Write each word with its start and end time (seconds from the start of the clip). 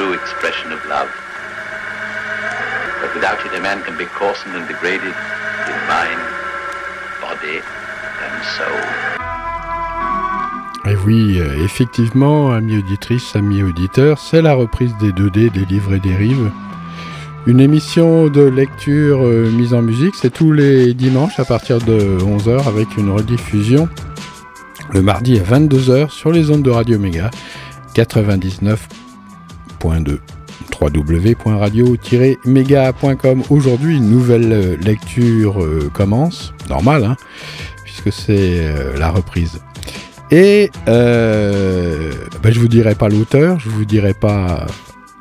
true 0.00 0.14
expression 0.14 0.72
of 0.72 0.80
love. 0.88 1.10
But 3.00 3.14
without 3.14 3.44
it, 3.44 3.52
a 3.58 3.60
man 3.60 3.82
can 3.82 3.96
be 3.98 4.06
coarsened 4.18 4.54
and 4.56 4.66
degraded 4.66 5.14
in 5.72 5.78
mind, 5.94 6.20
body, 7.20 7.58
and 8.24 8.36
soul. 8.56 8.80
Et 10.86 10.96
oui, 11.04 11.38
euh, 11.38 11.62
effectivement, 11.62 12.50
amis 12.52 12.78
auditrices, 12.78 13.36
amis 13.36 13.62
auditeurs, 13.62 14.18
c'est 14.18 14.40
la 14.40 14.54
reprise 14.54 14.94
des 15.00 15.12
2D 15.12 15.52
des 15.52 15.66
livres 15.66 15.94
et 15.94 16.00
des 16.00 16.14
rives. 16.14 16.50
Une 17.46 17.60
émission 17.60 18.28
de 18.28 18.42
lecture 18.42 19.26
euh, 19.26 19.50
mise 19.50 19.74
en 19.74 19.82
musique, 19.82 20.14
c'est 20.14 20.32
tous 20.32 20.52
les 20.52 20.94
dimanches 20.94 21.38
à 21.38 21.44
partir 21.44 21.78
de 21.78 22.18
11h 22.20 22.66
avec 22.66 22.96
une 22.96 23.10
rediffusion 23.10 23.88
le 24.92 25.02
mardi 25.02 25.38
à 25.38 25.42
22h 25.42 26.10
sur 26.10 26.32
les 26.32 26.50
ondes 26.50 26.62
de 26.62 26.70
Radio 26.70 26.98
Méga 26.98 27.30
99.2 29.80 30.18
www.radio-méga.com 30.80 33.42
Aujourd'hui, 33.50 33.96
une 33.96 34.08
nouvelle 34.08 34.52
euh, 34.52 34.76
lecture 34.76 35.60
euh, 35.62 35.90
commence, 35.92 36.54
normal, 36.68 37.02
hein, 37.04 37.16
puisque 37.84 38.12
c'est 38.12 38.60
euh, 38.60 38.96
la 38.98 39.10
reprise. 39.10 39.58
Et 40.30 40.70
euh, 40.88 42.12
ben, 42.42 42.52
je 42.52 42.60
vous 42.60 42.68
dirai 42.68 42.94
pas 42.94 43.08
l'auteur, 43.08 43.58
je 43.60 43.68
vous 43.68 43.84
dirai 43.84 44.14
pas 44.14 44.66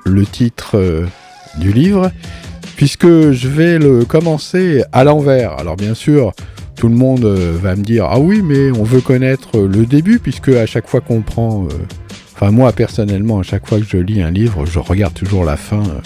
le 0.05 0.25
titre 0.25 1.03
du 1.57 1.73
livre, 1.73 2.11
puisque 2.75 3.07
je 3.07 3.47
vais 3.47 3.79
le 3.79 4.05
commencer 4.05 4.83
à 4.91 5.03
l'envers. 5.03 5.57
Alors 5.59 5.77
bien 5.77 5.95
sûr, 5.95 6.33
tout 6.75 6.89
le 6.89 6.95
monde 6.95 7.25
va 7.25 7.75
me 7.75 7.81
dire 7.81 8.05
ah 8.07 8.19
oui, 8.19 8.43
mais 8.43 8.69
on 8.71 8.83
veut 8.83 9.01
connaître 9.01 9.57
le 9.59 9.87
début, 9.87 10.19
puisque 10.19 10.49
à 10.49 10.67
chaque 10.67 10.87
fois 10.87 11.01
qu'on 11.01 11.21
prend, 11.21 11.67
enfin 12.39 12.51
moi 12.51 12.71
personnellement, 12.71 13.39
à 13.39 13.43
chaque 13.43 13.67
fois 13.67 13.79
que 13.79 13.85
je 13.85 13.97
lis 13.97 14.21
un 14.21 14.31
livre, 14.31 14.65
je 14.65 14.79
regarde 14.79 15.13
toujours 15.13 15.43
la 15.43 15.57
fin. 15.57 15.81
euh. 15.81 15.99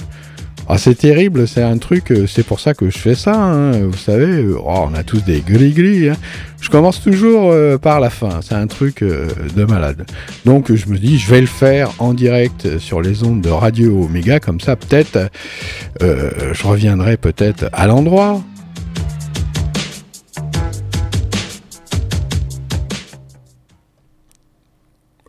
Ah, 0.67 0.77
c'est 0.77 0.95
terrible, 0.95 1.45
c'est 1.47 1.61
un 1.61 1.77
truc, 1.77 2.09
euh, 2.09 2.25
c'est 2.25 2.41
pour 2.41 2.59
ça 2.61 2.73
que 2.73 2.89
je 2.89 2.97
fais 2.97 3.15
ça, 3.15 3.35
hein, 3.35 3.73
vous 3.85 3.97
savez, 3.97 4.25
euh, 4.43 4.55
oh, 4.57 4.87
on 4.89 4.93
a 4.95 5.03
tous 5.03 5.21
des 5.23 5.41
gris-gris. 5.41 6.09
hein. 6.09 6.15
Je 6.61 6.69
commence 6.69 7.01
toujours 7.01 7.53
par 7.81 7.99
la 7.99 8.09
fin, 8.09 8.39
c'est 8.41 8.55
un 8.55 8.67
truc 8.67 9.03
de 9.03 9.65
malade. 9.65 10.05
Donc 10.45 10.73
je 10.73 10.87
me 10.87 10.97
dis, 10.97 11.19
je 11.19 11.29
vais 11.29 11.41
le 11.41 11.47
faire 11.47 11.91
en 11.99 12.13
direct 12.13 12.79
sur 12.79 13.01
les 13.01 13.23
ondes 13.23 13.41
de 13.41 13.49
Radio 13.49 14.05
Omega, 14.05 14.39
comme 14.39 14.61
ça 14.61 14.77
peut-être 14.77 15.29
je 15.99 16.63
reviendrai 16.65 17.17
peut-être 17.17 17.65
à 17.73 17.85
l'endroit. 17.85 18.41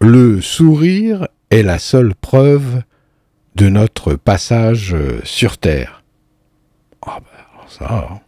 Le 0.07 0.43
sourire 0.43 1.29
est 1.49 1.63
la 1.63 1.79
seule 1.79 2.15
preuve 2.15 2.83
de 3.55 3.71
notre 3.71 4.13
passage 4.17 4.93
euh, 4.93 5.23
sur 5.25 5.57
Terre. 5.57 6.05
Ah 7.07 7.21
ben 7.21 7.69
ça... 7.69 8.21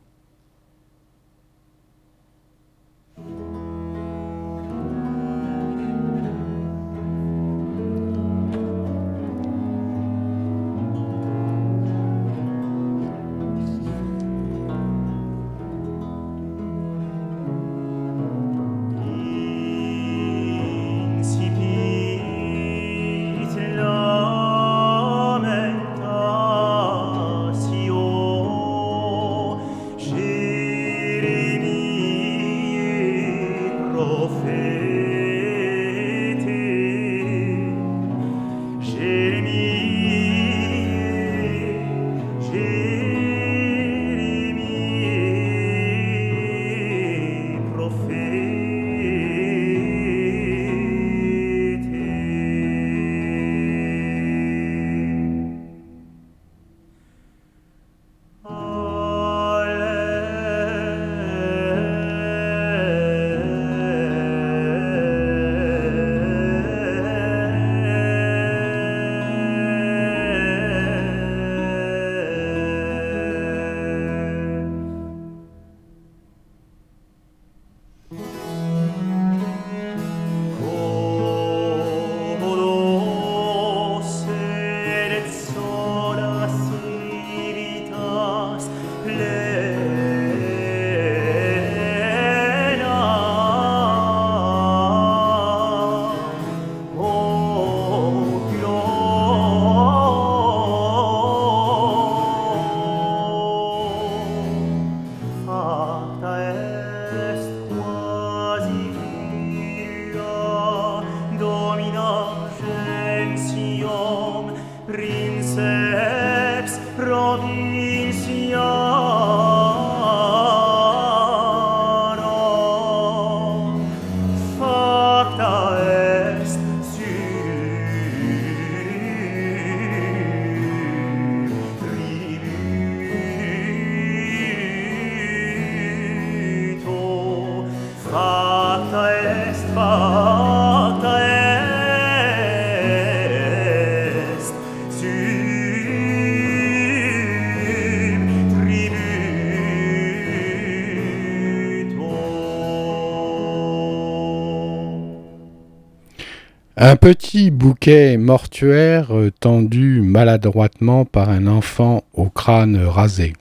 Un 156.78 156.96
petit 156.96 157.50
bouquet 157.50 158.18
mortuaire 158.18 159.10
tendu 159.40 160.02
maladroitement 160.02 161.06
par 161.06 161.30
un 161.30 161.46
enfant 161.46 162.04
au 162.12 162.28
crâne 162.28 162.76
rasé. 162.76 163.32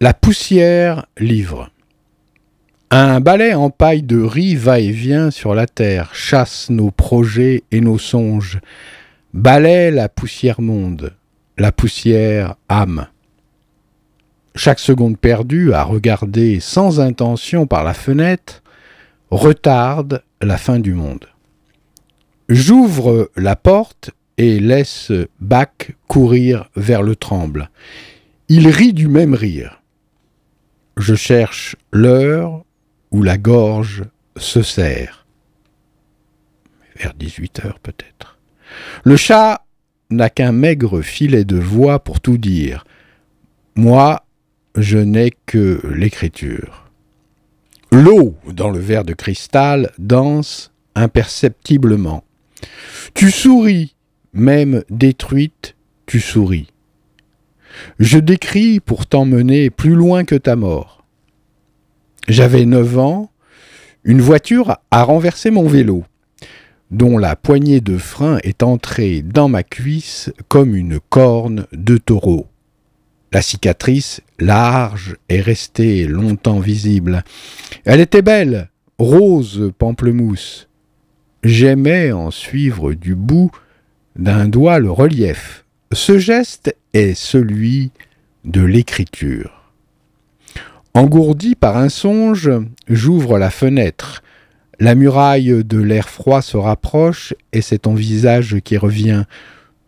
La 0.00 0.14
poussière 0.14 1.06
livre. 1.16 1.70
Un 2.90 3.20
balai 3.20 3.54
en 3.54 3.70
paille 3.70 4.02
de 4.02 4.20
riz 4.20 4.56
va 4.56 4.80
et 4.80 4.90
vient 4.90 5.30
sur 5.30 5.54
la 5.54 5.68
terre, 5.68 6.12
chasse 6.12 6.70
nos 6.70 6.90
projets 6.90 7.62
et 7.70 7.80
nos 7.80 7.98
songes. 7.98 8.58
Balai 9.32 9.92
la 9.92 10.08
poussière 10.08 10.60
monde. 10.60 11.14
la 11.56 11.70
poussière 11.70 12.56
âme. 12.68 13.06
Chaque 14.56 14.80
seconde 14.80 15.18
perdue 15.18 15.72
à 15.72 15.84
regarder 15.84 16.58
sans 16.58 16.98
intention 16.98 17.68
par 17.68 17.84
la 17.84 17.94
fenêtre 17.94 18.64
retarde 19.30 20.24
la 20.40 20.56
fin 20.56 20.80
du 20.80 20.94
monde. 20.94 21.28
J'ouvre 22.48 23.30
la 23.36 23.56
porte 23.56 24.10
et 24.38 24.58
laisse 24.58 25.12
Bach 25.40 25.92
courir 26.06 26.70
vers 26.76 27.02
le 27.02 27.14
tremble. 27.14 27.70
Il 28.48 28.68
rit 28.68 28.94
du 28.94 29.08
même 29.08 29.34
rire. 29.34 29.82
Je 30.96 31.14
cherche 31.14 31.76
l'heure 31.92 32.64
où 33.10 33.22
la 33.22 33.36
gorge 33.36 34.04
se 34.36 34.62
serre. 34.62 35.26
Vers 36.96 37.14
18 37.14 37.64
heures 37.64 37.78
peut-être. 37.80 38.38
Le 39.04 39.16
chat 39.16 39.64
n'a 40.10 40.30
qu'un 40.30 40.52
maigre 40.52 41.02
filet 41.02 41.44
de 41.44 41.58
voix 41.58 41.98
pour 41.98 42.20
tout 42.20 42.38
dire. 42.38 42.84
Moi, 43.74 44.24
je 44.74 44.98
n'ai 44.98 45.32
que 45.46 45.80
l'écriture. 45.94 46.90
L'eau 47.92 48.36
dans 48.46 48.70
le 48.70 48.78
verre 48.78 49.04
de 49.04 49.12
cristal 49.12 49.92
danse 49.98 50.72
imperceptiblement. 50.94 52.24
Tu 53.14 53.30
souris, 53.30 53.94
même 54.32 54.82
détruite, 54.90 55.76
tu 56.06 56.20
souris. 56.20 56.68
Je 57.98 58.18
décris 58.18 58.80
pour 58.80 59.06
t'emmener 59.06 59.70
plus 59.70 59.94
loin 59.94 60.24
que 60.24 60.34
ta 60.34 60.56
mort. 60.56 61.04
J'avais 62.28 62.64
neuf 62.64 62.98
ans, 62.98 63.30
une 64.04 64.20
voiture 64.20 64.78
a 64.90 65.02
renversé 65.02 65.50
mon 65.50 65.66
vélo, 65.66 66.04
dont 66.90 67.18
la 67.18 67.36
poignée 67.36 67.80
de 67.80 67.98
frein 67.98 68.38
est 68.42 68.62
entrée 68.62 69.22
dans 69.22 69.48
ma 69.48 69.62
cuisse 69.62 70.30
comme 70.48 70.74
une 70.74 71.00
corne 71.00 71.66
de 71.72 71.96
taureau. 71.96 72.46
La 73.32 73.42
cicatrice, 73.42 74.22
large, 74.38 75.16
est 75.28 75.40
restée 75.40 76.06
longtemps 76.06 76.60
visible. 76.60 77.24
Elle 77.84 78.00
était 78.00 78.22
belle, 78.22 78.70
rose 78.98 79.70
pamplemousse. 79.78 80.67
J'aimais 81.44 82.10
en 82.10 82.32
suivre 82.32 82.94
du 82.94 83.14
bout 83.14 83.52
d'un 84.16 84.48
doigt 84.48 84.80
le 84.80 84.90
relief. 84.90 85.64
Ce 85.92 86.18
geste 86.18 86.74
est 86.94 87.14
celui 87.14 87.92
de 88.44 88.60
l'écriture. 88.60 89.72
Engourdi 90.94 91.54
par 91.54 91.76
un 91.76 91.90
songe, 91.90 92.50
j'ouvre 92.88 93.38
la 93.38 93.50
fenêtre. 93.50 94.24
La 94.80 94.96
muraille 94.96 95.62
de 95.64 95.78
l'air 95.78 96.08
froid 96.08 96.42
se 96.42 96.56
rapproche 96.56 97.34
et 97.52 97.62
c'est 97.62 97.78
ton 97.78 97.94
visage 97.94 98.56
qui 98.64 98.76
revient, 98.76 99.22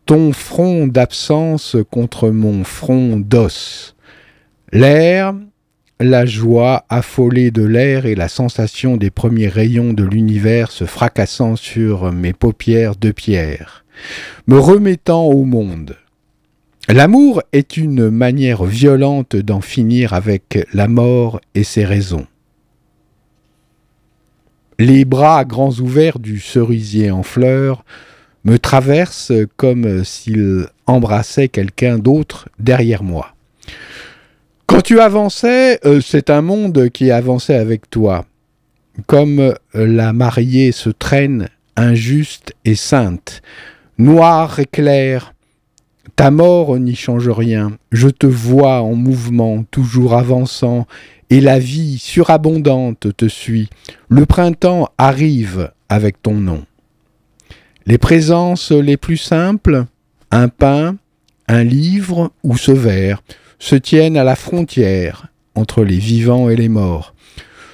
ton 0.07 0.33
front 0.33 0.87
d'absence 0.87 1.77
contre 1.91 2.31
mon 2.31 2.63
front 2.63 3.19
d'os. 3.19 3.97
L'air, 4.73 5.35
la 6.01 6.25
joie 6.25 6.87
affolée 6.89 7.51
de 7.51 7.63
l'air 7.63 8.07
et 8.07 8.15
la 8.15 8.29
sensation 8.29 8.97
des 8.97 9.11
premiers 9.11 9.49
rayons 9.49 9.93
de 9.93 10.03
l'univers 10.03 10.71
se 10.71 10.87
fracassant 10.87 11.57
sur 11.57 12.11
mes 12.11 12.33
paupières 12.33 12.97
de 12.97 13.11
pierre, 13.11 13.85
me 14.47 14.59
remettant 14.59 15.27
au 15.27 15.45
monde. 15.45 15.97
L'amour 16.89 17.43
est 17.53 17.77
une 17.77 18.09
manière 18.09 18.65
violente 18.65 19.37
d'en 19.37 19.61
finir 19.61 20.15
avec 20.15 20.67
la 20.73 20.89
mort 20.89 21.39
et 21.55 21.65
ses 21.65 21.85
raisons. 21.85 22.27
Les 24.79 25.05
bras 25.05 25.45
grands 25.45 25.79
ouverts 25.81 26.19
du 26.19 26.41
cerisier 26.41 27.11
en 27.11 27.23
fleurs 27.23 27.85
me 28.45 28.59
traversent 28.59 29.33
comme 29.59 30.03
s'il 30.03 30.67
embrassait 30.87 31.49
quelqu'un 31.49 31.99
d'autre 31.99 32.49
derrière 32.59 33.03
moi. 33.03 33.35
Tu 34.91 34.99
avançais, 34.99 35.79
euh, 35.85 36.01
c'est 36.01 36.31
un 36.31 36.43
monde 36.43 36.89
qui 36.89 37.13
avançait 37.13 37.55
avec 37.55 37.89
toi. 37.91 38.25
Comme 39.07 39.55
la 39.73 40.13
mariée 40.13 40.73
se 40.73 40.91
traîne, 40.91 41.49
injuste 41.77 42.57
et 42.65 42.75
sainte, 42.75 43.41
noire 43.99 44.59
et 44.59 44.67
claire, 44.67 45.33
ta 46.17 46.33
mort 46.33 46.77
n'y 46.77 46.97
change 46.97 47.29
rien. 47.29 47.79
Je 47.93 48.09
te 48.09 48.27
vois 48.27 48.83
en 48.83 48.97
mouvement, 48.97 49.63
toujours 49.71 50.15
avançant, 50.15 50.89
et 51.31 51.41
la 51.41 51.61
vie 51.61 51.99
surabondante 51.99 53.17
te 53.17 53.29
suit. 53.29 53.71
Le 54.09 54.27
printemps 54.27 54.89
arrive 54.99 55.71
avec 55.89 56.21
ton 56.21 56.35
nom. 56.35 56.65
Les 57.87 57.99
présences 57.99 58.73
les 58.73 58.97
plus 58.97 59.19
simples, 59.19 59.85
un 60.33 60.49
pain, 60.49 60.97
un 61.47 61.63
livre 61.63 62.33
ou 62.43 62.57
ce 62.57 62.73
verre, 62.73 63.23
se 63.61 63.77
tiennent 63.77 64.17
à 64.17 64.25
la 64.25 64.35
frontière 64.35 65.29
entre 65.55 65.85
les 65.85 65.99
vivants 65.99 66.51
et 66.51 66.57
les 66.57 66.69
morts. 66.69 67.15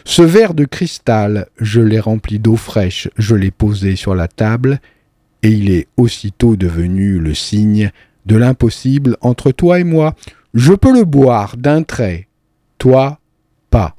Ce 0.05 0.23
verre 0.23 0.53
de 0.53 0.67
cristal, 0.67 1.47
je 1.59 1.81
l'ai 1.81 2.01
rempli 2.01 2.39
d'eau 2.39 2.57
fraîche, 2.57 3.09
je 3.17 3.35
l'ai 3.35 3.51
posé 3.51 3.97
sur 3.97 4.15
la 4.15 4.29
table, 4.29 4.81
et 5.43 5.51
il 5.51 5.71
est 5.71 5.87
aussitôt 5.97 6.57
devenu 6.57 7.19
le 7.19 7.35
signe 7.35 7.91
de 8.27 8.37
l'impossible 8.37 9.17
entre 9.21 9.53
toi 9.53 9.81
et 9.81 9.85
moi. 9.85 10.15
Je 10.55 10.73
peux 10.73 10.93
le 10.93 11.05
boire 11.05 11.57
d'un 11.57 11.83
trait, 11.83 12.29
toi 12.79 13.21
pas. 13.71 13.97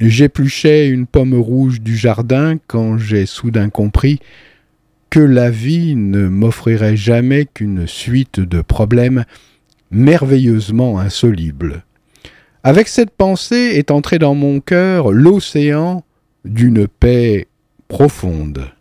J'épluchais 0.00 0.88
une 0.88 1.06
pomme 1.06 1.34
rouge 1.34 1.80
du 1.80 1.96
jardin 1.96 2.56
quand 2.66 2.98
j'ai 2.98 3.26
soudain 3.26 3.68
compris 3.68 4.20
que 5.10 5.20
la 5.20 5.50
vie 5.50 5.94
ne 5.94 6.28
m'offrirait 6.28 6.96
jamais 6.96 7.44
qu'une 7.44 7.86
suite 7.86 8.40
de 8.40 8.62
problèmes 8.62 9.24
merveilleusement 9.92 10.98
insolubles. 10.98 11.84
Avec 12.64 12.88
cette 12.88 13.10
pensée 13.10 13.72
est 13.74 13.90
entré 13.90 14.18
dans 14.18 14.34
mon 14.34 14.60
cœur 14.60 15.12
l'océan 15.12 16.04
d'une 16.44 16.88
paix 16.88 17.48
profonde. 17.88 18.72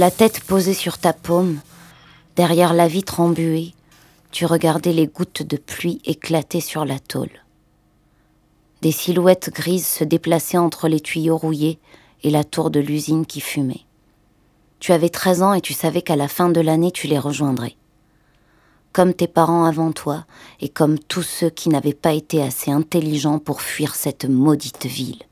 La 0.00 0.10
tête 0.10 0.40
posée 0.44 0.72
sur 0.72 0.96
ta 0.96 1.12
paume, 1.12 1.60
derrière 2.34 2.72
la 2.72 2.88
vitre 2.88 3.20
embuée, 3.20 3.74
tu 4.30 4.46
regardais 4.46 4.94
les 4.94 5.06
gouttes 5.06 5.42
de 5.42 5.58
pluie 5.58 6.00
éclater 6.06 6.62
sur 6.62 6.86
la 6.86 6.98
tôle. 6.98 7.44
Des 8.80 8.92
silhouettes 8.92 9.50
grises 9.52 9.86
se 9.86 10.04
déplaçaient 10.04 10.56
entre 10.56 10.88
les 10.88 11.00
tuyaux 11.00 11.36
rouillés 11.36 11.78
et 12.22 12.30
la 12.30 12.44
tour 12.44 12.70
de 12.70 12.80
l'usine 12.80 13.26
qui 13.26 13.42
fumait. 13.42 13.84
Tu 14.78 14.92
avais 14.92 15.10
13 15.10 15.42
ans 15.42 15.52
et 15.52 15.60
tu 15.60 15.74
savais 15.74 16.00
qu'à 16.00 16.16
la 16.16 16.28
fin 16.28 16.48
de 16.48 16.62
l'année 16.62 16.92
tu 16.92 17.06
les 17.06 17.18
rejoindrais. 17.18 17.76
Comme 18.94 19.12
tes 19.12 19.28
parents 19.28 19.66
avant 19.66 19.92
toi 19.92 20.24
et 20.62 20.70
comme 20.70 20.98
tous 20.98 21.24
ceux 21.24 21.50
qui 21.50 21.68
n'avaient 21.68 21.92
pas 21.92 22.14
été 22.14 22.42
assez 22.42 22.70
intelligents 22.70 23.38
pour 23.38 23.60
fuir 23.60 23.94
cette 23.94 24.24
maudite 24.24 24.86
ville. 24.86 25.24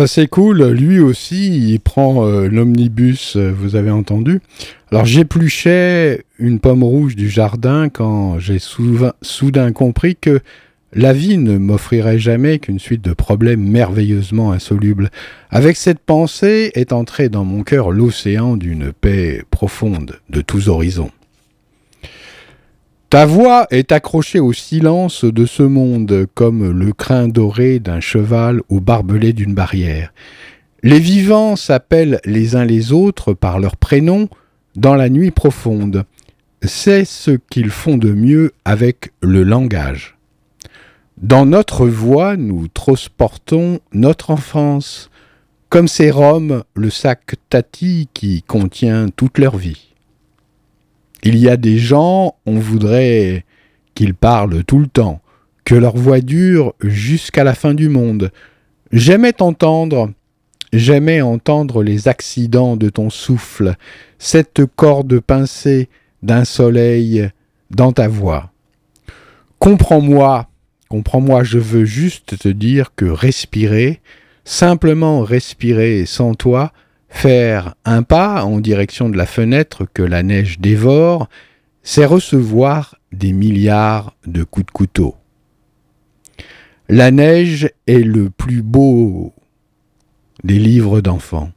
Ah 0.00 0.06
c'est 0.06 0.28
cool, 0.28 0.62
lui 0.70 1.00
aussi 1.00 1.72
il 1.72 1.80
prend 1.80 2.24
euh, 2.24 2.46
l'omnibus, 2.46 3.34
euh, 3.34 3.50
vous 3.52 3.74
avez 3.74 3.90
entendu. 3.90 4.40
Alors 4.92 5.06
j'épluchais 5.06 6.22
une 6.38 6.60
pomme 6.60 6.84
rouge 6.84 7.16
du 7.16 7.28
jardin 7.28 7.88
quand 7.88 8.38
j'ai 8.38 8.58
souva- 8.58 9.14
soudain 9.22 9.72
compris 9.72 10.14
que 10.14 10.38
la 10.92 11.12
vie 11.12 11.36
ne 11.36 11.58
m'offrirait 11.58 12.20
jamais 12.20 12.60
qu'une 12.60 12.78
suite 12.78 13.02
de 13.02 13.12
problèmes 13.12 13.60
merveilleusement 13.68 14.52
insolubles. 14.52 15.10
Avec 15.50 15.76
cette 15.76 15.98
pensée 15.98 16.70
est 16.74 16.92
entré 16.92 17.28
dans 17.28 17.44
mon 17.44 17.64
cœur 17.64 17.90
l'océan 17.90 18.56
d'une 18.56 18.92
paix 18.92 19.42
profonde 19.50 20.20
de 20.30 20.40
tous 20.42 20.68
horizons. 20.68 21.10
Ta 23.10 23.24
voix 23.24 23.66
est 23.70 23.90
accrochée 23.90 24.38
au 24.38 24.52
silence 24.52 25.24
de 25.24 25.46
ce 25.46 25.62
monde 25.62 26.26
comme 26.34 26.70
le 26.70 26.92
crin 26.92 27.26
doré 27.26 27.78
d'un 27.78 28.00
cheval 28.00 28.60
au 28.68 28.80
barbelé 28.80 29.32
d'une 29.32 29.54
barrière. 29.54 30.12
Les 30.82 31.00
vivants 31.00 31.56
s'appellent 31.56 32.20
les 32.26 32.54
uns 32.54 32.66
les 32.66 32.92
autres 32.92 33.32
par 33.32 33.60
leurs 33.60 33.78
prénoms 33.78 34.28
dans 34.76 34.94
la 34.94 35.08
nuit 35.08 35.30
profonde. 35.30 36.04
C'est 36.60 37.06
ce 37.06 37.30
qu'ils 37.30 37.70
font 37.70 37.96
de 37.96 38.12
mieux 38.12 38.52
avec 38.66 39.12
le 39.22 39.42
langage. 39.42 40.18
Dans 41.16 41.46
notre 41.46 41.88
voix, 41.88 42.36
nous 42.36 42.68
transportons 42.68 43.80
notre 43.94 44.30
enfance, 44.30 45.08
comme 45.70 45.88
ces 45.88 46.10
Roms 46.10 46.62
le 46.74 46.90
sac 46.90 47.36
Tati 47.48 48.10
qui 48.12 48.42
contient 48.42 49.08
toute 49.08 49.38
leur 49.38 49.56
vie. 49.56 49.87
Il 51.22 51.36
y 51.36 51.48
a 51.48 51.56
des 51.56 51.78
gens, 51.78 52.36
on 52.46 52.58
voudrait 52.58 53.44
qu'ils 53.94 54.14
parlent 54.14 54.62
tout 54.64 54.78
le 54.78 54.86
temps, 54.86 55.20
que 55.64 55.74
leur 55.74 55.96
voix 55.96 56.20
dure 56.20 56.74
jusqu'à 56.80 57.44
la 57.44 57.54
fin 57.54 57.74
du 57.74 57.88
monde. 57.88 58.30
J'aimais 58.92 59.32
t'entendre, 59.32 60.12
j'aimais 60.72 61.20
entendre 61.20 61.82
les 61.82 62.08
accidents 62.08 62.76
de 62.76 62.88
ton 62.88 63.10
souffle, 63.10 63.74
cette 64.18 64.64
corde 64.76 65.20
pincée 65.20 65.88
d'un 66.22 66.44
soleil 66.44 67.28
dans 67.70 67.92
ta 67.92 68.08
voix. 68.08 68.52
Comprends-moi, 69.58 70.48
comprends-moi, 70.88 71.42
je 71.42 71.58
veux 71.58 71.84
juste 71.84 72.38
te 72.38 72.48
dire 72.48 72.94
que 72.94 73.06
respirer, 73.06 74.00
simplement 74.44 75.22
respirer 75.22 76.06
sans 76.06 76.34
toi, 76.34 76.72
faire 77.08 77.74
un 77.84 78.02
pas 78.02 78.44
en 78.44 78.60
direction 78.60 79.08
de 79.08 79.16
la 79.16 79.26
fenêtre 79.26 79.86
que 79.92 80.02
la 80.02 80.22
neige 80.22 80.58
dévore, 80.58 81.28
c'est 81.82 82.04
recevoir 82.04 82.96
des 83.12 83.32
milliards 83.32 84.14
de 84.26 84.44
coups 84.44 84.66
de 84.66 84.70
couteau. 84.70 85.14
La 86.88 87.10
neige 87.10 87.70
est 87.86 88.04
le 88.04 88.30
plus 88.30 88.62
beau 88.62 89.34
des 90.44 90.58
livres 90.58 91.00
d'enfants. 91.00 91.50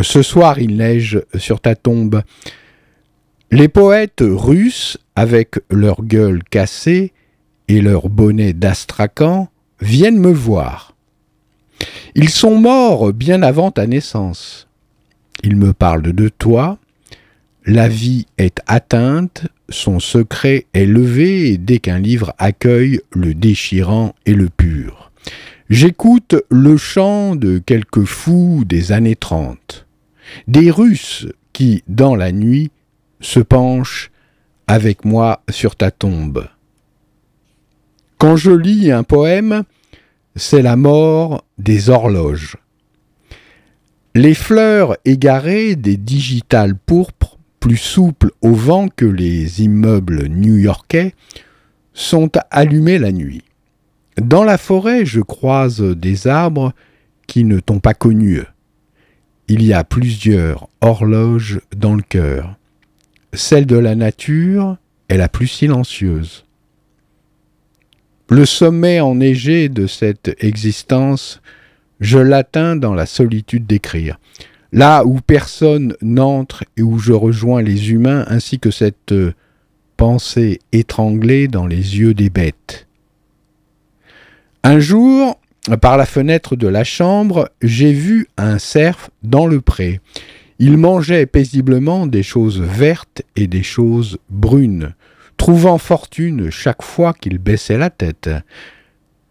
Ce 0.00 0.22
soir, 0.22 0.58
il 0.58 0.76
neige 0.76 1.22
sur 1.36 1.60
ta 1.60 1.74
tombe. 1.74 2.22
Les 3.50 3.68
poètes 3.68 4.22
russes, 4.22 4.98
avec 5.14 5.56
leur 5.70 6.02
gueule 6.02 6.42
cassée 6.44 7.12
et 7.68 7.82
leur 7.82 8.08
bonnet 8.08 8.54
d'astracan, 8.54 9.48
viennent 9.80 10.18
me 10.18 10.32
voir. 10.32 10.91
Ils 12.14 12.28
sont 12.28 12.58
morts 12.58 13.12
bien 13.12 13.42
avant 13.42 13.70
ta 13.70 13.86
naissance. 13.86 14.68
Ils 15.42 15.56
me 15.56 15.72
parlent 15.72 16.12
de 16.12 16.28
toi. 16.28 16.78
La 17.64 17.88
vie 17.88 18.26
est 18.38 18.60
atteinte, 18.66 19.46
son 19.68 20.00
secret 20.00 20.66
est 20.74 20.86
levé 20.86 21.58
dès 21.58 21.78
qu'un 21.78 21.98
livre 21.98 22.34
accueille 22.38 23.00
le 23.12 23.34
déchirant 23.34 24.14
et 24.26 24.34
le 24.34 24.48
pur. 24.48 25.12
J'écoute 25.70 26.34
le 26.50 26.76
chant 26.76 27.36
de 27.36 27.58
quelques 27.58 28.04
fous 28.04 28.64
des 28.66 28.92
années 28.92 29.16
trente, 29.16 29.86
des 30.48 30.70
Russes 30.70 31.26
qui, 31.52 31.82
dans 31.88 32.14
la 32.14 32.32
nuit, 32.32 32.70
se 33.20 33.40
penchent 33.40 34.10
avec 34.66 35.04
moi 35.04 35.42
sur 35.48 35.76
ta 35.76 35.90
tombe. 35.90 36.48
Quand 38.18 38.36
je 38.36 38.50
lis 38.50 38.90
un 38.90 39.02
poème, 39.02 39.64
c'est 40.36 40.62
la 40.62 40.76
mort 40.76 41.44
des 41.58 41.90
horloges. 41.90 42.56
Les 44.14 44.34
fleurs 44.34 44.96
égarées 45.04 45.76
des 45.76 45.96
digitales 45.96 46.74
pourpres, 46.74 47.38
plus 47.60 47.76
souples 47.76 48.30
au 48.42 48.52
vent 48.52 48.88
que 48.88 49.06
les 49.06 49.62
immeubles 49.62 50.26
new-yorkais, 50.26 51.14
sont 51.94 52.30
allumées 52.50 52.98
la 52.98 53.12
nuit. 53.12 53.42
Dans 54.20 54.44
la 54.44 54.58
forêt, 54.58 55.06
je 55.06 55.20
croise 55.20 55.80
des 55.80 56.26
arbres 56.26 56.72
qui 57.26 57.44
ne 57.44 57.60
t'ont 57.60 57.80
pas 57.80 57.94
connu. 57.94 58.42
Il 59.48 59.62
y 59.62 59.72
a 59.72 59.84
plusieurs 59.84 60.68
horloges 60.80 61.60
dans 61.74 61.94
le 61.94 62.02
cœur. 62.02 62.56
Celle 63.32 63.66
de 63.66 63.76
la 63.76 63.94
nature 63.94 64.76
est 65.08 65.16
la 65.16 65.28
plus 65.28 65.46
silencieuse. 65.46 66.44
Le 68.30 68.46
sommet 68.46 69.00
enneigé 69.00 69.68
de 69.68 69.86
cette 69.86 70.34
existence, 70.42 71.42
je 72.00 72.18
l'atteins 72.18 72.76
dans 72.76 72.94
la 72.94 73.06
solitude 73.06 73.66
d'écrire. 73.66 74.18
Là 74.72 75.04
où 75.04 75.20
personne 75.20 75.94
n'entre 76.00 76.64
et 76.76 76.82
où 76.82 76.98
je 76.98 77.12
rejoins 77.12 77.62
les 77.62 77.90
humains 77.90 78.24
ainsi 78.28 78.58
que 78.58 78.70
cette 78.70 79.12
euh, 79.12 79.34
pensée 79.98 80.60
étranglée 80.72 81.46
dans 81.46 81.66
les 81.66 81.98
yeux 81.98 82.14
des 82.14 82.30
bêtes. 82.30 82.86
Un 84.64 84.80
jour, 84.80 85.38
par 85.80 85.96
la 85.96 86.06
fenêtre 86.06 86.56
de 86.56 86.68
la 86.68 86.84
chambre, 86.84 87.50
j'ai 87.60 87.92
vu 87.92 88.26
un 88.36 88.58
cerf 88.58 89.10
dans 89.22 89.46
le 89.46 89.60
pré. 89.60 90.00
Il 90.58 90.76
mangeait 90.78 91.26
paisiblement 91.26 92.06
des 92.06 92.22
choses 92.22 92.60
vertes 92.60 93.22
et 93.36 93.46
des 93.46 93.62
choses 93.62 94.18
brunes, 94.30 94.94
trouvant 95.42 95.78
fortune 95.78 96.50
chaque 96.50 96.84
fois 96.84 97.12
qu'il 97.12 97.38
baissait 97.38 97.76
la 97.76 97.90
tête. 97.90 98.30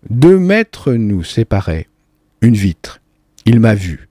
Deux 0.10 0.40
mètres 0.40 0.92
nous 0.92 1.24
séparaient, 1.24 1.88
une 2.42 2.54
vitre. 2.54 3.00
Il 3.46 3.62
m'a 3.62 3.76
vu. 3.76 4.10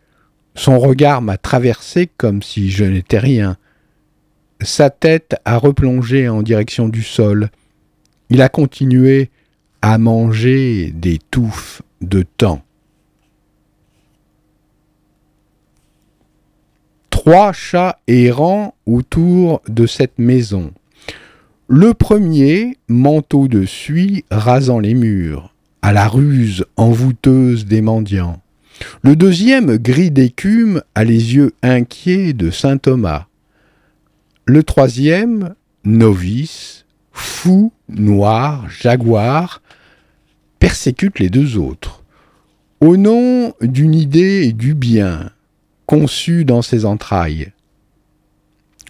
Son 0.55 0.79
regard 0.79 1.21
m'a 1.21 1.37
traversé 1.37 2.09
comme 2.17 2.43
si 2.43 2.71
je 2.71 2.87
n'étais 2.87 3.19
rien. 3.19 3.59
Sa 4.63 4.89
tête 4.89 5.37
a 5.45 5.59
replongé 5.59 6.27
en 6.27 6.41
direction 6.41 6.89
du 6.89 7.03
sol. 7.03 7.51
Il 8.31 8.41
a 8.41 8.49
continué 8.49 9.29
à 9.83 9.99
manger 9.99 10.93
des 10.93 11.19
touffes 11.31 11.83
de 12.01 12.23
temps. 12.23 12.63
Trois 17.11 17.53
chats 17.53 17.99
errants 18.07 18.75
autour 18.87 19.61
de 19.69 19.85
cette 19.85 20.19
maison. 20.19 20.73
Le 21.73 21.95
premier, 21.95 22.79
manteau 22.89 23.47
de 23.47 23.65
suie 23.65 24.25
rasant 24.29 24.81
les 24.81 24.95
murs, 24.95 25.55
à 25.83 25.93
la 25.93 26.09
ruse 26.09 26.65
envoûteuse 26.77 27.65
des 27.65 27.81
mendiants. 27.81 28.43
Le 29.03 29.15
deuxième, 29.15 29.77
gris 29.77 30.11
d'écume, 30.11 30.83
a 30.97 31.05
les 31.05 31.37
yeux 31.37 31.53
inquiets 31.63 32.33
de 32.33 32.51
saint 32.51 32.77
Thomas. 32.77 33.27
Le 34.47 34.65
troisième, 34.65 35.55
novice, 35.85 36.87
fou, 37.13 37.73
noir, 37.89 38.69
jaguar, 38.69 39.63
persécute 40.59 41.21
les 41.21 41.31
deux 41.31 41.57
autres. 41.57 42.03
Au 42.81 42.97
nom 42.97 43.55
d'une 43.61 43.95
idée 43.95 44.53
du 44.53 44.75
bien, 44.75 45.31
conçue 45.87 46.45
dans 46.45 46.63
ses 46.63 46.85
entrailles. 46.85 47.53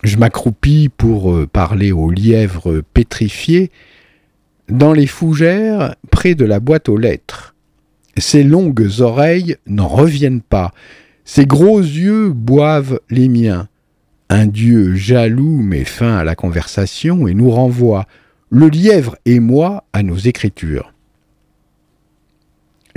Je 0.02 0.16
m'accroupis 0.16 0.88
pour 0.88 1.32
euh, 1.32 1.46
parler 1.46 1.92
aux 1.92 2.10
lièvres 2.10 2.82
pétrifiés 2.94 3.70
dans 4.68 4.92
les 4.92 5.06
fougères 5.06 5.96
près 6.10 6.34
de 6.34 6.44
la 6.44 6.60
boîte 6.60 6.88
aux 6.88 6.96
lettres. 6.96 7.54
Ses 8.16 8.42
longues 8.42 8.88
oreilles 9.00 9.56
n'en 9.66 9.88
reviennent 9.88 10.42
pas, 10.42 10.72
ses 11.24 11.46
gros 11.46 11.80
yeux 11.80 12.30
boivent 12.30 13.00
les 13.10 13.28
miens. 13.28 13.68
Un 14.28 14.46
dieu 14.46 14.94
jaloux 14.94 15.60
met 15.60 15.84
fin 15.84 16.16
à 16.16 16.24
la 16.24 16.34
conversation 16.34 17.26
et 17.26 17.34
nous 17.34 17.50
renvoie, 17.50 18.06
le 18.48 18.68
lièvre 18.68 19.16
et 19.26 19.40
moi, 19.40 19.84
à 19.92 20.02
nos 20.02 20.16
écritures. 20.16 20.92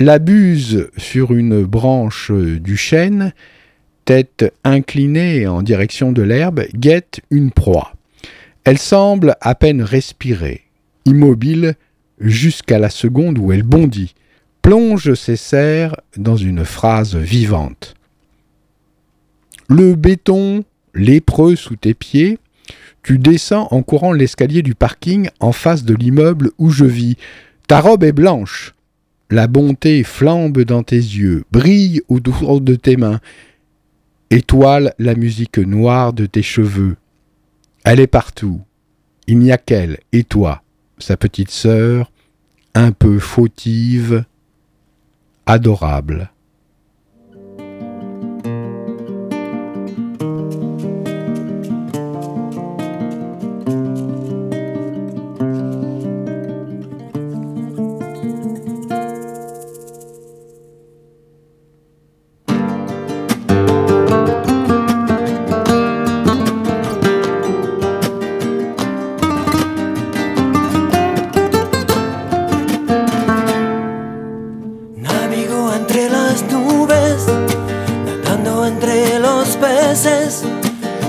La 0.00 0.18
buse 0.18 0.88
sur 0.96 1.32
une 1.32 1.64
branche 1.64 2.32
du 2.32 2.76
chêne, 2.76 3.32
tête 4.04 4.52
inclinée 4.64 5.46
en 5.46 5.62
direction 5.62 6.12
de 6.12 6.22
l'herbe, 6.22 6.64
guette 6.74 7.20
une 7.30 7.50
proie. 7.50 7.92
Elle 8.64 8.78
semble 8.78 9.36
à 9.40 9.54
peine 9.54 9.82
respirer, 9.82 10.62
immobile 11.04 11.74
jusqu'à 12.18 12.78
la 12.78 12.90
seconde 12.90 13.38
où 13.38 13.52
elle 13.52 13.62
bondit, 13.62 14.14
plonge 14.62 15.14
ses 15.14 15.36
serres 15.36 15.96
dans 16.16 16.36
une 16.36 16.64
phrase 16.64 17.16
vivante. 17.16 17.94
Le 19.68 19.94
béton 19.94 20.64
lépreux 20.94 21.56
sous 21.56 21.76
tes 21.76 21.94
pieds, 21.94 22.38
tu 23.02 23.18
descends 23.18 23.68
en 23.70 23.82
courant 23.82 24.12
l'escalier 24.12 24.62
du 24.62 24.74
parking 24.74 25.28
en 25.40 25.52
face 25.52 25.84
de 25.84 25.94
l'immeuble 25.94 26.50
où 26.58 26.70
je 26.70 26.86
vis. 26.86 27.16
Ta 27.66 27.80
robe 27.80 28.04
est 28.04 28.12
blanche, 28.12 28.74
la 29.30 29.46
bonté 29.46 30.02
flambe 30.04 30.62
dans 30.62 30.82
tes 30.82 30.96
yeux, 30.96 31.44
brille 31.50 32.02
autour 32.08 32.60
de 32.60 32.74
tes 32.74 32.96
mains, 32.96 33.20
étoile 34.34 34.94
la 34.98 35.14
musique 35.14 35.58
noire 35.58 36.12
de 36.12 36.26
tes 36.26 36.42
cheveux. 36.42 36.96
Elle 37.84 38.00
est 38.00 38.08
partout. 38.08 38.62
Il 39.28 39.38
n'y 39.38 39.52
a 39.52 39.58
qu'elle 39.58 40.00
et 40.12 40.24
toi, 40.24 40.62
sa 40.98 41.16
petite 41.16 41.50
sœur, 41.50 42.10
un 42.74 42.90
peu 42.90 43.20
fautive, 43.20 44.24
adorable. 45.46 46.32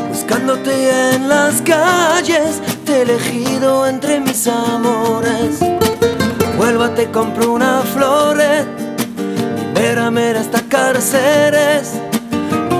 buscándote 0.10 1.13
en 1.13 1.27
las 1.27 1.62
calles, 1.62 2.62
te 2.86 2.99
he 2.99 3.01
elegido 3.01 3.88
entre 3.88 4.21
mis 4.21 4.47
amores. 4.47 5.60
Vuelvo, 6.58 6.89
te 6.91 7.12
compro 7.12 7.51
una 7.51 7.81
flores, 7.81 8.65
libérame 9.58 10.34
de 10.34 10.39
estas 10.39 10.62
cárceles. 10.63 11.95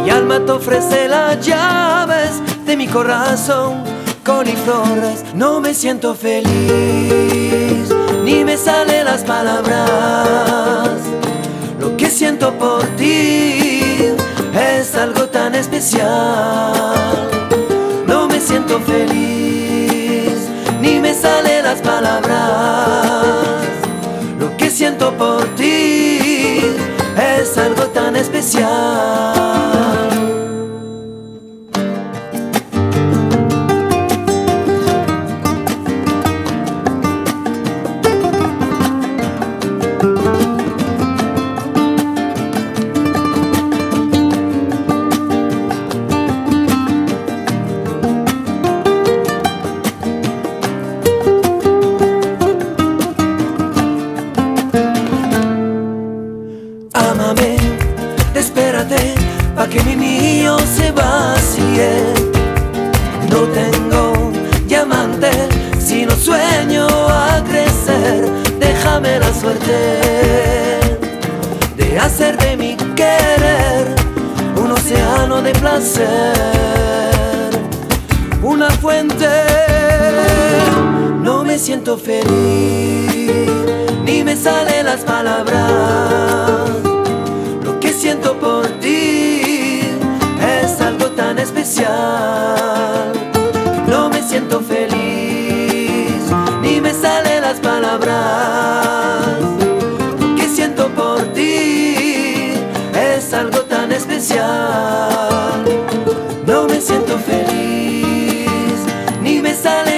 Mi 0.04 0.10
alma 0.10 0.40
te 0.40 0.54
ofrece 0.54 1.10
las 1.10 1.46
llaves 1.46 2.42
de 2.66 2.78
mi 2.78 2.88
corazón 2.88 3.84
con 4.24 4.46
flores. 4.46 5.26
No 5.34 5.60
me 5.60 5.74
siento 5.74 6.16
feliz, 6.16 7.90
ni 8.24 8.46
me 8.46 8.56
salen 8.56 9.04
las 9.04 9.24
palabras, 9.24 10.92
lo 11.78 11.98
que 11.98 12.10
siento 12.10 12.54
por 12.54 12.84
ti 12.96 13.65
es 14.56 14.96
algo 14.96 15.28
tan 15.28 15.54
especial. 15.56 16.74
No 18.08 18.28
me 18.28 18.40
siento 18.40 18.80
feliz 18.80 20.48
ni 20.82 21.00
me 21.00 21.14
salen 21.14 21.64
las 21.64 21.82
palabras. 21.82 22.46
Lo 24.40 24.56
que 24.58 24.70
siento 24.70 25.14
por 25.18 25.44
ti 25.56 26.62
es 27.18 27.58
algo 27.58 27.84
tan 27.88 28.16
especial 28.16 29.75
suerte 69.40 70.80
de 71.76 72.00
hacer 72.00 72.38
de 72.38 72.56
mi 72.58 72.76
querer 72.96 73.96
un 74.56 74.72
océano 74.72 75.42
de 75.42 75.52
placer, 75.54 76.34
una 78.42 78.70
fuente. 78.70 79.28
No 81.22 81.44
me 81.44 81.58
siento 81.60 81.98
feliz, 81.98 83.50
ni 84.06 84.24
me 84.24 84.36
salen 84.36 84.86
las 84.86 85.02
palabras. 85.02 86.70
Lo 87.64 87.80
que 87.80 87.92
siento 87.92 88.40
por 88.40 88.68
ti 88.80 89.82
es 90.64 90.82
algo 90.82 91.08
tan 91.12 91.40
especial. 91.40 93.12
No 93.88 94.10
me 94.10 94.22
siento 94.22 94.62
feliz, 94.62 96.22
ni 96.62 96.80
me 96.80 96.94
salen 96.94 97.42
las 97.42 97.60
palabras. 97.60 98.85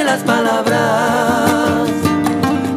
las 0.07 0.23
palabras. 0.23 1.89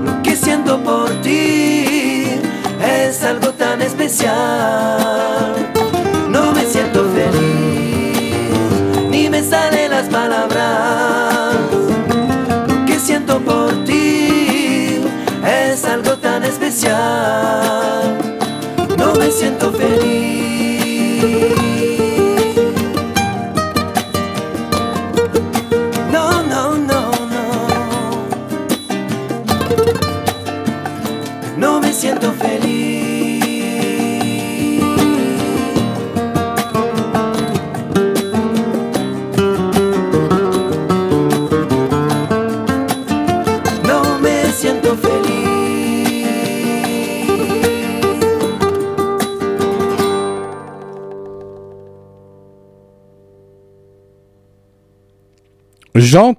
Lo 0.04 0.20
que 0.22 0.34
siento 0.34 0.82
por 0.82 1.08
ti 1.22 2.40
es 2.82 3.22
algo 3.22 3.52
tan 3.52 3.80
especial. 3.82 5.09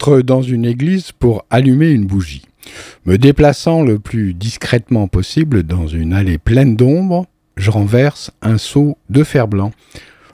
Dans 0.02 0.42
une 0.42 0.66
église 0.66 1.12
pour 1.12 1.46
allumer 1.52 1.92
une 1.92 2.08
bougie. 2.08 2.42
Me 3.06 3.20
déplaçant 3.20 3.84
le 3.84 4.00
plus 4.00 4.34
discrètement 4.34 5.08
possible 5.08 5.62
dans 5.62 5.86
une 5.86 6.14
allée 6.14 6.40
pleine 6.40 6.76
d'ombre, 6.76 7.28
je 7.56 7.70
renverse 7.70 8.32
un 8.42 8.58
seau 8.58 8.98
de 9.12 9.24
fer 9.24 9.48
blanc. 9.48 9.72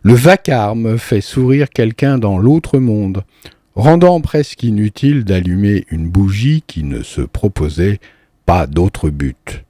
Le 0.03 0.13
vacarme 0.13 0.97
fait 0.97 1.19
sourire 1.19 1.69
quelqu'un 1.69 2.17
dans 2.17 2.37
l'autre 2.37 2.79
monde, 2.79 3.23
rendant 3.75 4.21
presque 4.21 4.63
inutile 4.63 5.25
d'allumer 5.25 5.85
une 5.91 6.07
bougie 6.07 6.63
qui 6.65 6.83
ne 6.83 7.03
se 7.03 7.19
proposait 7.19 7.99
pas 8.45 8.67
d'autre 8.67 9.09
but. 9.09 9.65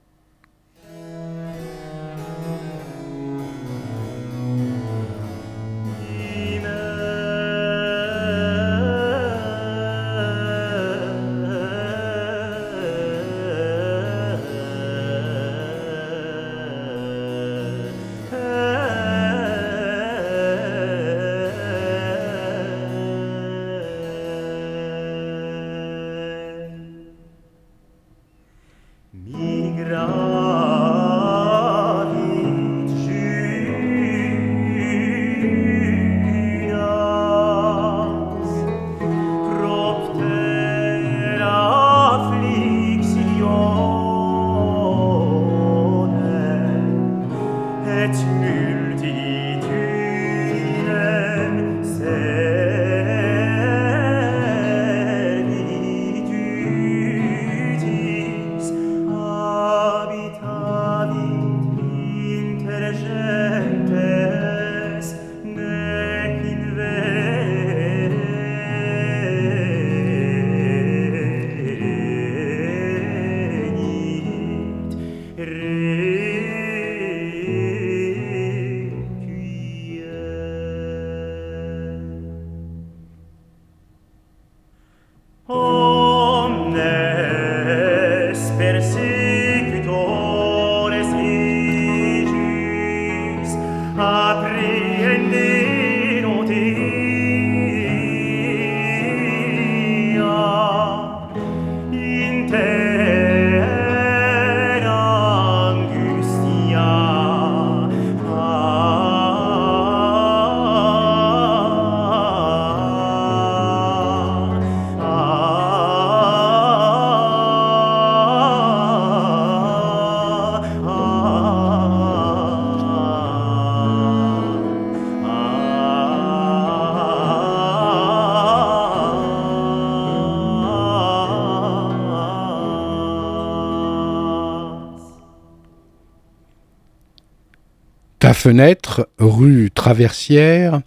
Ta 138.28 138.34
fenêtre, 138.34 139.08
rue 139.18 139.70
Traversière, 139.70 140.82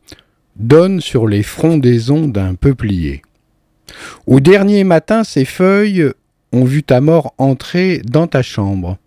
donne 0.57 1.01
sur 1.01 1.27
les 1.27 1.41
frondaisons 1.41 2.27
d'un 2.27 2.53
peuplier. 2.53 3.23
Au 4.27 4.39
dernier 4.39 4.83
matin, 4.83 5.23
ces 5.23 5.43
feuilles 5.43 6.11
ont 6.51 6.65
vu 6.65 6.83
ta 6.83 7.01
mort 7.01 7.33
entrer 7.39 8.03
dans 8.05 8.27
ta 8.27 8.43
chambre. 8.43 8.99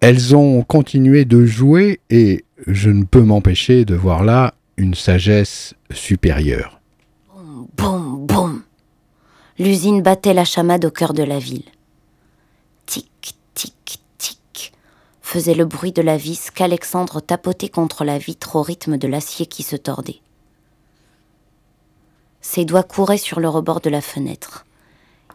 Elles 0.00 0.34
ont 0.34 0.62
continué 0.62 1.26
de 1.26 1.44
jouer 1.44 2.00
et 2.08 2.46
je 2.66 2.88
ne 2.88 3.04
peux 3.04 3.20
m'empêcher 3.20 3.84
de 3.84 3.94
voir 3.94 4.24
là 4.24 4.54
une 4.78 4.94
sagesse 4.94 5.74
supérieure. 5.92 6.80
Boum, 7.76 8.26
boum. 8.26 8.62
L'usine 9.58 10.00
battait 10.00 10.32
la 10.32 10.46
chamade 10.46 10.86
au 10.86 10.90
cœur 10.90 11.12
de 11.12 11.24
la 11.24 11.38
ville. 11.38 11.68
Tic, 12.86 13.36
faisait 15.30 15.54
le 15.54 15.64
bruit 15.64 15.92
de 15.92 16.02
la 16.02 16.16
vis 16.16 16.50
qu'Alexandre 16.50 17.20
tapotait 17.20 17.68
contre 17.68 18.04
la 18.04 18.18
vitre 18.18 18.56
au 18.56 18.62
rythme 18.62 18.98
de 18.98 19.06
l'acier 19.06 19.46
qui 19.46 19.62
se 19.62 19.76
tordait. 19.76 20.18
Ses 22.40 22.64
doigts 22.64 22.82
couraient 22.82 23.16
sur 23.16 23.38
le 23.38 23.48
rebord 23.48 23.80
de 23.80 23.90
la 23.90 24.00
fenêtre. 24.00 24.66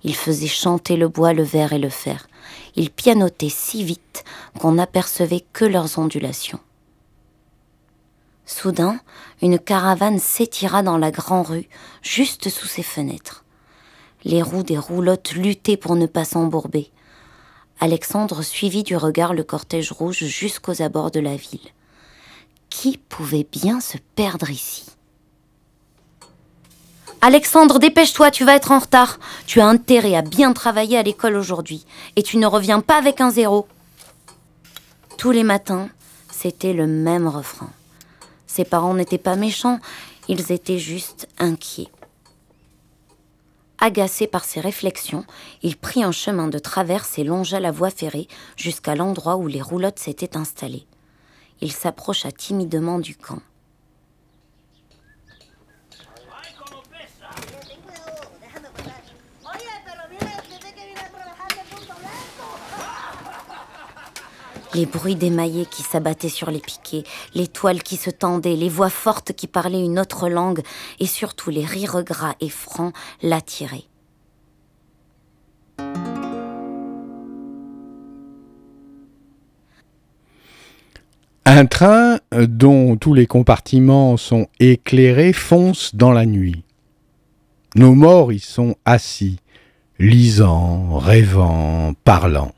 Il 0.03 0.13
faisait 0.13 0.47
chanter 0.47 0.97
le 0.97 1.08
bois, 1.08 1.31
le 1.31 1.43
verre 1.43 1.71
et 1.71 1.79
le 1.79 1.88
fer. 1.88 2.27
Il 2.75 2.91
pianotait 2.91 3.47
si 3.47 3.86
vite 3.86 4.25
qu'on 4.60 4.73
n'apercevait 4.73 5.45
que 5.53 5.63
leurs 5.63 5.97
ondulations. 5.97 6.60
Soudain, 8.45 8.99
une 9.41 9.58
caravane 9.58 10.19
s'étira 10.19 10.84
dans 10.84 10.97
la 10.97 11.12
grande 11.12 11.47
rue, 11.47 11.69
juste 12.01 12.49
sous 12.49 12.67
ses 12.67 12.84
fenêtres. 12.84 13.45
Les 14.25 14.41
roues 14.41 14.63
des 14.63 14.77
roulottes 14.77 15.31
luttaient 15.31 15.77
pour 15.77 15.95
ne 15.95 16.05
pas 16.05 16.25
s'embourber. 16.25 16.91
Alexandre 17.80 18.42
suivit 18.42 18.84
du 18.84 18.96
regard 18.96 19.34
le 19.34 19.44
cortège 19.44 19.92
rouge 19.92 20.24
jusqu'aux 20.26 20.82
abords 20.82 21.12
de 21.12 21.20
la 21.20 21.36
ville. 21.36 21.60
Qui 22.70 22.98
pouvait 22.98 23.48
bien 23.50 23.82
se 23.82 23.98
perdre 24.16 24.50
ici? 24.50 24.86
Alexandre, 27.22 27.80
dépêche-toi, 27.80 28.32
tu 28.32 28.46
vas 28.46 28.56
être 28.56 28.72
en 28.72 28.80
retard. 28.80 29.20
Tu 29.48 29.60
as 29.60 29.68
intérêt 29.68 30.16
à 30.16 30.22
bien 30.22 30.54
travailler 30.54 30.98
à 30.98 31.04
l'école 31.04 31.36
aujourd'hui. 31.36 31.86
Et 32.16 32.24
tu 32.24 32.38
ne 32.38 32.46
reviens 32.46 32.82
pas 32.82 32.98
avec 32.98 33.20
un 33.20 33.32
zéro. 33.32 33.68
Tous 35.18 35.32
les 35.32 35.44
matins, 35.44 35.90
c'était 36.32 36.74
le 36.74 36.88
même 36.88 37.28
refrain. 37.28 37.70
Ses 38.48 38.64
parents 38.64 38.94
n'étaient 38.94 39.18
pas 39.18 39.36
méchants, 39.36 39.80
ils 40.28 40.52
étaient 40.52 40.80
juste 40.80 41.28
inquiets. 41.40 41.90
Agacé 43.86 44.26
par 44.26 44.45
ses 44.45 44.62
réflexions, 44.62 45.26
il 45.62 45.78
prit 45.78 46.02
un 46.02 46.12
chemin 46.12 46.48
de 46.48 46.58
traverse 46.58 47.19
et 47.19 47.24
longea 47.24 47.60
la 47.60 47.69
voie 47.69 47.91
ferrée 47.91 48.28
jusqu'à 48.58 48.95
l'endroit 48.95 49.36
où 49.36 49.45
les 49.45 49.62
roulottes 49.62 50.00
s'étaient 50.00 50.38
installées. 50.38 50.88
Il 51.62 51.71
s'approcha 51.71 52.32
timidement 52.32 52.98
du 52.98 53.15
camp. 53.15 53.43
Les 64.76 64.86
bruits 64.86 65.16
d'émaillés 65.16 65.66
qui 65.66 65.84
s'abattaient 65.84 66.28
sur 66.28 66.52
les 66.52 66.60
piquets, 66.60 67.04
les 67.34 67.48
toiles 67.48 67.82
qui 67.82 67.96
se 67.96 68.10
tendaient, 68.10 68.58
les 68.58 68.68
voix 68.68 68.90
fortes 68.90 69.32
qui 69.32 69.48
parlaient 69.48 69.86
une 69.86 70.00
autre 70.00 70.28
langue, 70.28 70.62
et 71.00 71.06
surtout 71.06 71.50
les 71.50 71.64
rires 71.64 72.04
gras 72.04 72.36
et 72.42 72.50
francs 72.50 72.94
l'attiraient. 73.22 73.86
Un 81.46 81.66
train 81.68 82.20
dont 82.34 82.98
tous 82.98 83.14
les 83.14 83.28
compartiments 83.28 84.18
sont 84.18 84.48
éclairés 84.60 85.32
fonce 85.32 85.96
dans 85.96 86.12
la 86.12 86.26
nuit. 86.26 86.66
Nos 87.76 87.94
morts 87.94 88.34
y 88.34 88.40
sont 88.40 88.76
assis, 88.84 89.38
lisant, 90.00 90.98
rêvant, 90.98 91.94
parlant. 92.04 92.52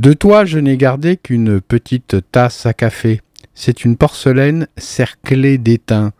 De 0.00 0.14
toi, 0.14 0.46
je 0.46 0.58
n'ai 0.58 0.78
gardé 0.78 1.18
qu'une 1.18 1.60
petite 1.60 2.16
tasse 2.32 2.64
à 2.64 2.72
café. 2.72 3.20
C'est 3.52 3.84
une 3.84 3.98
porcelaine 3.98 4.66
cerclée 4.78 5.58
d'étain. 5.58 6.14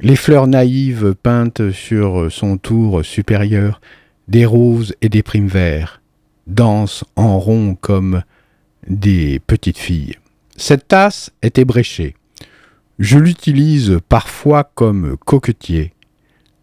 Les 0.00 0.16
fleurs 0.16 0.46
naïves 0.46 1.14
peintes 1.14 1.70
sur 1.70 2.30
son 2.30 2.58
tour 2.58 3.02
supérieur, 3.02 3.80
des 4.28 4.44
roses 4.44 4.94
et 5.00 5.08
des 5.08 5.22
primes 5.22 5.48
verts, 5.48 6.02
dansent 6.46 7.04
en 7.16 7.38
rond 7.38 7.74
comme 7.74 8.22
des 8.86 9.40
petites 9.46 9.78
filles. 9.78 10.16
Cette 10.58 10.86
tasse 10.86 11.30
est 11.40 11.58
ébréchée. 11.58 12.16
Je 12.98 13.16
l'utilise 13.16 13.98
parfois 14.10 14.70
comme 14.74 15.16
coquetier. 15.24 15.94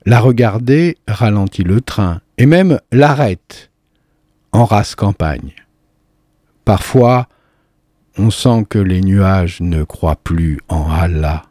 La 0.06 0.20
regarder 0.20 1.00
ralentit 1.08 1.64
le 1.64 1.82
train 1.82 2.22
et 2.38 2.46
même 2.46 2.80
l'arrête 2.92 3.72
en 4.52 4.66
race 4.66 4.94
campagne. 4.94 5.56
Parfois, 6.66 7.28
on 8.18 8.30
sent 8.30 8.66
que 8.70 8.80
les 8.80 9.02
nuages 9.02 9.60
ne 9.62 9.84
croient 9.84 10.16
plus 10.16 10.60
en 10.70 10.90
Allah. 10.90 11.44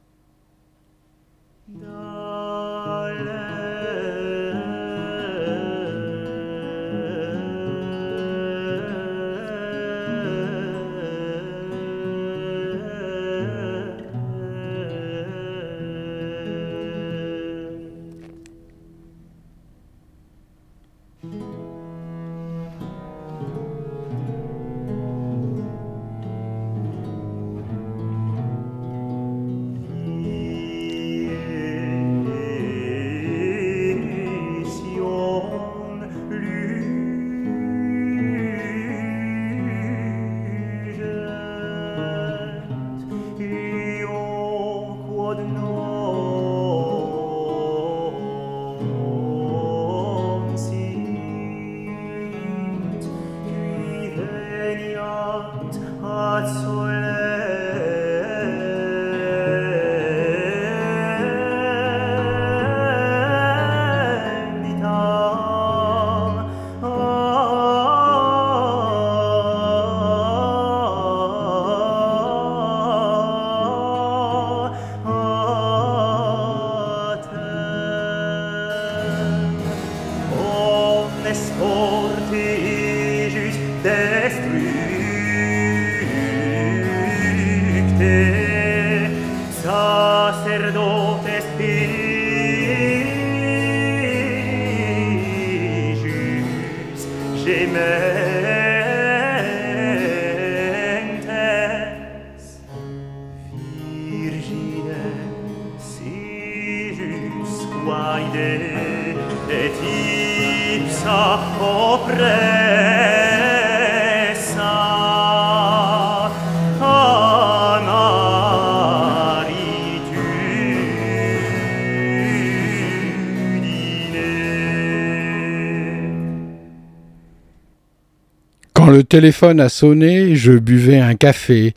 Téléphone 129.01 129.61
a 129.61 129.71
sonné, 129.71 130.35
je 130.35 130.53
buvais 130.53 131.01
un 131.01 131.15
café. 131.15 131.73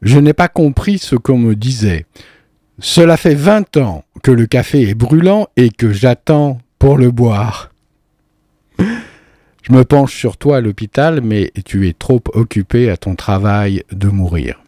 Je 0.00 0.18
n'ai 0.18 0.32
pas 0.32 0.48
compris 0.48 0.96
ce 0.96 1.16
qu'on 1.16 1.36
me 1.36 1.54
disait. 1.54 2.06
Cela 2.78 3.18
fait 3.18 3.34
vingt 3.34 3.76
ans 3.76 4.04
que 4.22 4.30
le 4.30 4.46
café 4.46 4.88
est 4.88 4.94
brûlant 4.94 5.48
et 5.56 5.68
que 5.68 5.92
j'attends 5.92 6.58
pour 6.78 6.96
le 6.96 7.10
boire. 7.10 7.70
Je 8.78 9.72
me 9.72 9.84
penche 9.84 10.14
sur 10.14 10.38
toi 10.38 10.56
à 10.56 10.60
l'hôpital, 10.62 11.20
mais 11.20 11.52
tu 11.66 11.88
es 11.88 11.92
trop 11.92 12.22
occupé 12.32 12.88
à 12.88 12.96
ton 12.96 13.16
travail 13.16 13.82
de 13.92 14.08
mourir. 14.08 14.62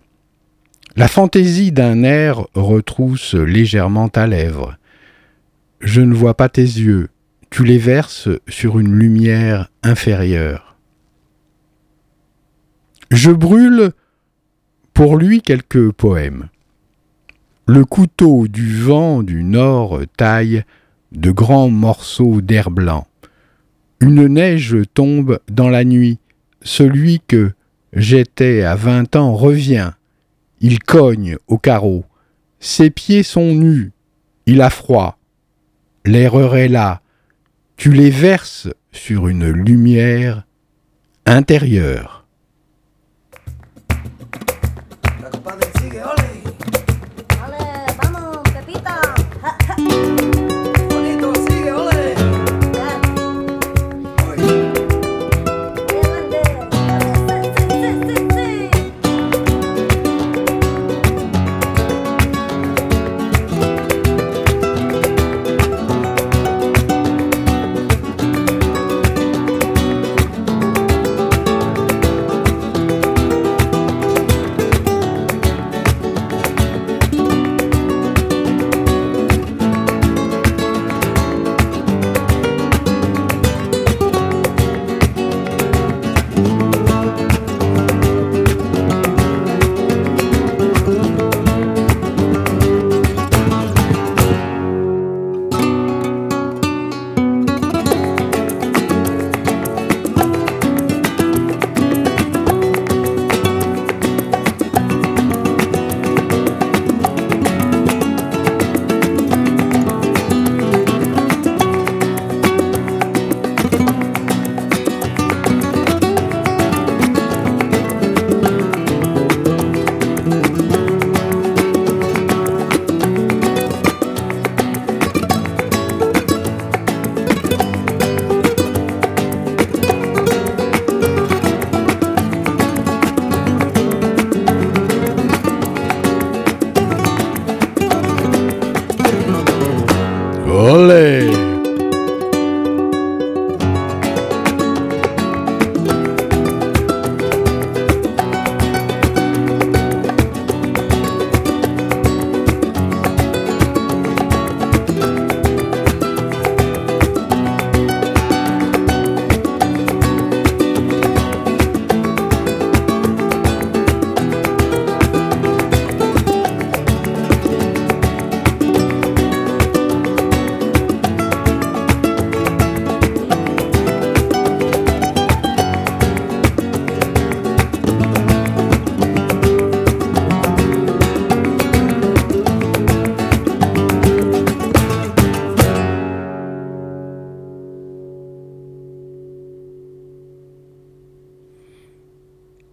La 0.97 1.09
fantaisie 1.09 1.73
d'un 1.73 2.03
air 2.03 2.45
retrousse 2.55 3.35
légèrement 3.35 4.09
ta 4.09 4.27
lèvre. 4.27 4.77
Je 5.81 6.03
ne 6.03 6.15
vois 6.15 6.35
pas 6.35 6.49
tes 6.51 6.61
yeux, 6.61 7.09
tu 7.49 7.65
les 7.65 7.79
verses 7.79 8.29
sur 8.49 8.79
une 8.79 8.93
lumière 8.93 9.71
inférieure. 9.83 10.70
Je 13.11 13.33
brûle 13.33 13.91
pour 14.95 15.17
lui 15.17 15.43
quelques 15.43 15.91
poèmes. 15.91 16.49
Le 17.67 17.85
couteau 17.85 18.47
du 18.47 18.77
vent 18.81 19.25
du 19.25 19.43
nord 19.43 20.01
taille 20.17 20.65
de 21.11 21.33
grands 21.33 21.71
morceaux 21.71 22.41
d'air 22.41 22.71
blanc. 22.71 23.09
Une 24.01 24.27
neige 24.27 24.77
tombe 24.95 25.41
dans 25.51 25.69
la 25.69 25.85
nuit. 25.85 26.19
Celui 26.63 27.21
que 27.27 27.53
j'étais 27.93 28.63
à 28.63 28.77
vingt 28.77 29.17
ans 29.17 29.35
revient. 29.35 29.91
Il 30.61 30.79
cogne 30.79 31.37
au 31.49 31.59
carreau. 31.59 32.05
Ses 32.61 32.91
pieds 32.91 33.25
sont 33.25 33.55
nus. 33.55 33.91
Il 34.47 34.63
a 34.63 34.71
froid. 34.71 35.19
L'erreur 36.05 36.57
est 36.57 36.69
là. 36.69 37.03
Tu 37.77 37.91
les 37.93 38.11
verses 38.11 38.69
sur 38.93 39.27
une 39.27 39.51
lumière 39.51 40.45
intérieure. 41.27 42.20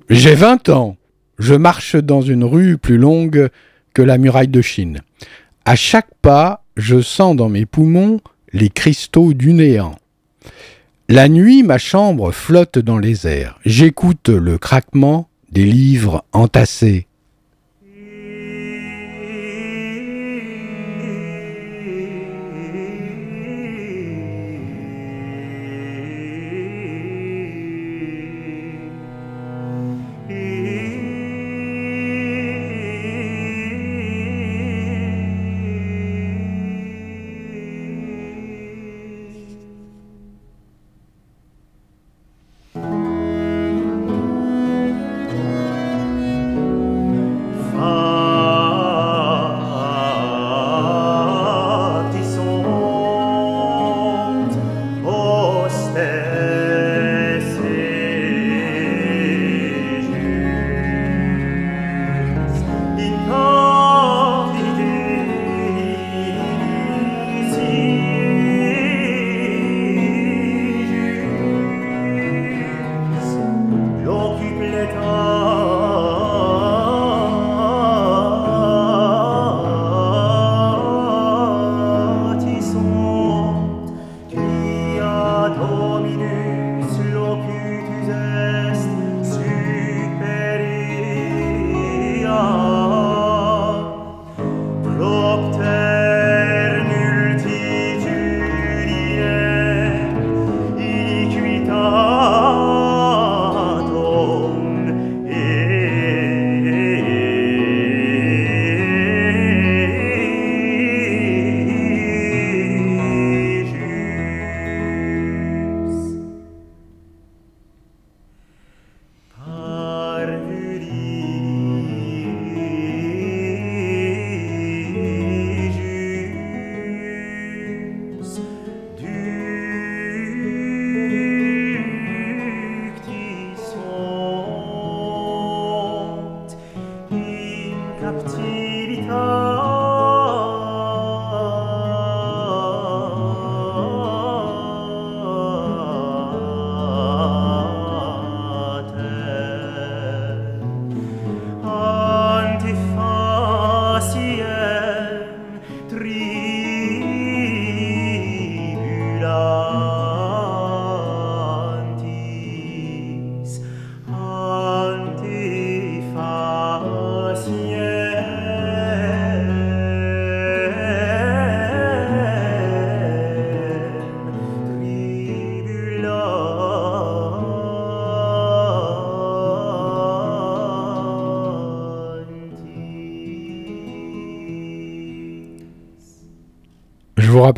J'ai 0.09 0.35
20 0.35 0.69
ans. 0.69 0.95
Je 1.37 1.53
marche 1.53 1.97
dans 1.97 2.21
une 2.21 2.45
rue 2.45 2.77
plus 2.77 2.97
longue 2.97 3.49
que 3.93 4.01
la 4.01 4.17
muraille 4.17 4.47
de 4.47 4.61
Chine. 4.61 5.01
À 5.65 5.75
chaque 5.75 6.13
pas, 6.21 6.63
je 6.77 7.01
sens 7.01 7.35
dans 7.35 7.49
mes 7.49 7.65
poumons 7.65 8.21
les 8.53 8.69
cristaux 8.69 9.33
du 9.33 9.51
néant. 9.51 9.97
La 11.09 11.27
nuit, 11.27 11.61
ma 11.61 11.77
chambre 11.77 12.31
flotte 12.31 12.79
dans 12.79 12.99
les 12.99 13.27
airs. 13.27 13.59
J'écoute 13.65 14.29
le 14.29 14.57
craquement 14.57 15.27
des 15.51 15.65
livres 15.65 16.23
entassés. 16.31 17.07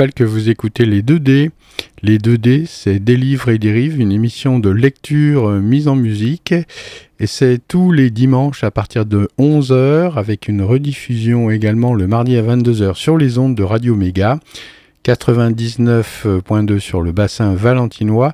Que 0.07 0.23
vous 0.23 0.49
écoutez 0.49 0.85
les 0.85 1.01
2D. 1.01 1.49
Les 2.03 2.19
2D, 2.19 2.65
c'est 2.65 2.99
Des 2.99 3.17
livres 3.17 3.49
et 3.49 3.57
dérives, 3.57 3.99
une 3.99 4.13
émission 4.13 4.57
de 4.57 4.69
lecture 4.69 5.49
euh, 5.49 5.59
mise 5.59 5.89
en 5.89 5.97
musique. 5.97 6.53
Et 7.19 7.27
c'est 7.27 7.59
tous 7.67 7.91
les 7.91 8.09
dimanches 8.09 8.63
à 8.63 8.71
partir 8.71 9.05
de 9.05 9.27
11h, 9.37 10.13
avec 10.13 10.47
une 10.47 10.61
rediffusion 10.61 11.51
également 11.51 11.93
le 11.93 12.07
mardi 12.07 12.37
à 12.37 12.41
22h 12.41 12.95
sur 12.95 13.17
les 13.17 13.37
ondes 13.37 13.55
de 13.55 13.63
Radio 13.63 13.95
Méga, 13.95 14.39
99.2 15.03 16.79
sur 16.79 17.01
le 17.01 17.11
bassin 17.11 17.53
valentinois 17.53 18.31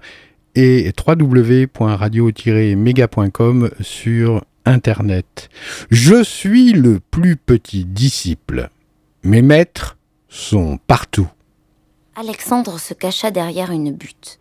et 0.54 0.92
www.radio-méga.com 1.08 3.72
sur 3.82 4.46
Internet. 4.66 5.50
Je 5.90 6.24
suis 6.24 6.74
le 6.74 7.00
plus 7.00 7.38
petit 7.38 7.86
disciple. 7.86 8.70
Mes 9.24 9.42
maîtres 9.42 9.98
sont 10.30 10.78
partout. 10.86 11.28
Alexandre 12.18 12.80
se 12.80 12.94
cacha 12.94 13.30
derrière 13.30 13.72
une 13.72 13.92
butte. 13.92 14.40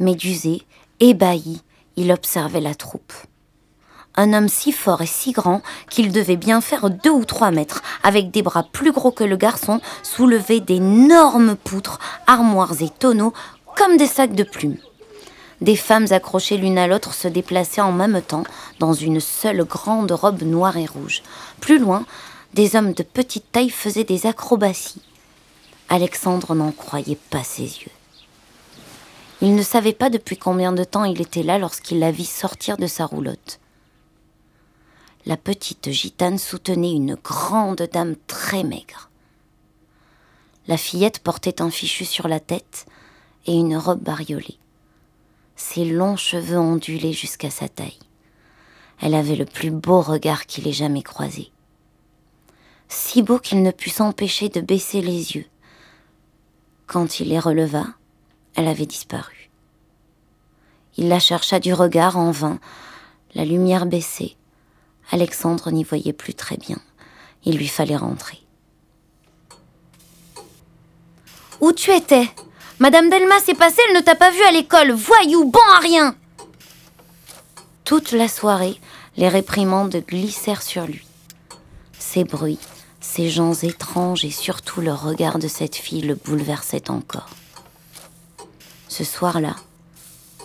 Médusé, 0.00 0.62
ébahi, 0.98 1.62
il 1.94 2.10
observait 2.10 2.60
la 2.60 2.74
troupe. 2.74 3.12
Un 4.16 4.32
homme 4.32 4.48
si 4.48 4.72
fort 4.72 5.00
et 5.00 5.06
si 5.06 5.30
grand 5.30 5.62
qu'il 5.88 6.10
devait 6.10 6.36
bien 6.36 6.60
faire 6.60 6.90
deux 6.90 7.12
ou 7.12 7.24
trois 7.24 7.52
mètres, 7.52 7.80
avec 8.02 8.32
des 8.32 8.42
bras 8.42 8.64
plus 8.64 8.90
gros 8.90 9.12
que 9.12 9.22
le 9.22 9.36
garçon, 9.36 9.80
soulevait 10.02 10.58
d'énormes 10.58 11.54
poutres, 11.54 12.00
armoires 12.26 12.82
et 12.82 12.90
tonneaux 12.90 13.32
comme 13.76 13.96
des 13.96 14.08
sacs 14.08 14.34
de 14.34 14.42
plumes. 14.42 14.78
Des 15.60 15.76
femmes 15.76 16.06
accrochées 16.10 16.56
l'une 16.56 16.78
à 16.78 16.88
l'autre 16.88 17.14
se 17.14 17.28
déplaçaient 17.28 17.82
en 17.82 17.92
même 17.92 18.20
temps 18.20 18.42
dans 18.80 18.94
une 18.94 19.20
seule 19.20 19.62
grande 19.62 20.10
robe 20.10 20.42
noire 20.42 20.76
et 20.76 20.86
rouge. 20.86 21.22
Plus 21.60 21.78
loin, 21.78 22.04
des 22.54 22.74
hommes 22.74 22.94
de 22.94 23.04
petite 23.04 23.52
taille 23.52 23.70
faisaient 23.70 24.02
des 24.02 24.26
acrobaties. 24.26 25.02
Alexandre 25.90 26.54
n'en 26.54 26.72
croyait 26.72 27.18
pas 27.30 27.42
ses 27.42 27.62
yeux. 27.62 27.92
Il 29.40 29.54
ne 29.54 29.62
savait 29.62 29.92
pas 29.92 30.10
depuis 30.10 30.36
combien 30.36 30.72
de 30.72 30.84
temps 30.84 31.04
il 31.04 31.20
était 31.20 31.42
là 31.42 31.58
lorsqu'il 31.58 31.98
la 31.98 32.10
vit 32.10 32.26
sortir 32.26 32.76
de 32.76 32.86
sa 32.86 33.06
roulotte. 33.06 33.60
La 35.24 35.36
petite 35.36 35.90
gitane 35.90 36.38
soutenait 36.38 36.92
une 36.92 37.14
grande 37.14 37.88
dame 37.92 38.16
très 38.26 38.64
maigre. 38.64 39.10
La 40.66 40.76
fillette 40.76 41.20
portait 41.20 41.62
un 41.62 41.70
fichu 41.70 42.04
sur 42.04 42.28
la 42.28 42.40
tête 42.40 42.86
et 43.46 43.54
une 43.54 43.76
robe 43.76 44.02
bariolée. 44.02 44.58
Ses 45.56 45.84
longs 45.86 46.16
cheveux 46.16 46.58
ondulaient 46.58 47.12
jusqu'à 47.12 47.50
sa 47.50 47.68
taille. 47.68 47.98
Elle 49.00 49.14
avait 49.14 49.36
le 49.36 49.46
plus 49.46 49.70
beau 49.70 50.02
regard 50.02 50.46
qu'il 50.46 50.68
ait 50.68 50.72
jamais 50.72 51.02
croisé. 51.02 51.50
Si 52.88 53.22
beau 53.22 53.38
qu'il 53.38 53.62
ne 53.62 53.70
put 53.70 53.90
s'empêcher 53.90 54.48
de 54.48 54.60
baisser 54.60 55.00
les 55.00 55.36
yeux. 55.36 55.46
Quand 56.88 57.20
il 57.20 57.28
les 57.28 57.38
releva, 57.38 57.84
elle 58.54 58.66
avait 58.66 58.86
disparu. 58.86 59.50
Il 60.96 61.08
la 61.08 61.20
chercha 61.20 61.60
du 61.60 61.74
regard 61.74 62.16
en 62.16 62.30
vain. 62.30 62.58
La 63.34 63.44
lumière 63.44 63.84
baissait. 63.84 64.36
Alexandre 65.10 65.70
n'y 65.70 65.84
voyait 65.84 66.14
plus 66.14 66.32
très 66.32 66.56
bien. 66.56 66.78
Il 67.44 67.58
lui 67.58 67.68
fallait 67.68 67.96
rentrer. 67.96 68.38
Où 71.60 71.72
tu 71.72 71.92
étais? 71.92 72.28
Madame 72.78 73.10
Delmas 73.10 73.44
est 73.48 73.58
passée, 73.58 73.82
elle 73.88 73.96
ne 73.96 74.00
t'a 74.00 74.14
pas 74.14 74.30
vu 74.30 74.42
à 74.44 74.50
l'école. 74.50 74.92
Voyou, 74.92 75.44
bon 75.44 75.60
à 75.76 75.80
rien 75.80 76.16
Toute 77.84 78.12
la 78.12 78.28
soirée, 78.28 78.80
les 79.18 79.28
réprimandes 79.28 79.96
glissèrent 80.08 80.62
sur 80.62 80.86
lui. 80.86 81.04
Ces 81.98 82.24
bruits, 82.24 82.60
ces 83.10 83.30
gens 83.30 83.54
étranges 83.54 84.26
et 84.26 84.30
surtout 84.30 84.82
le 84.82 84.92
regard 84.92 85.38
de 85.38 85.48
cette 85.48 85.76
fille 85.76 86.02
le 86.02 86.14
bouleversaient 86.14 86.90
encore. 86.90 87.30
Ce 88.86 89.02
soir-là, 89.02 89.56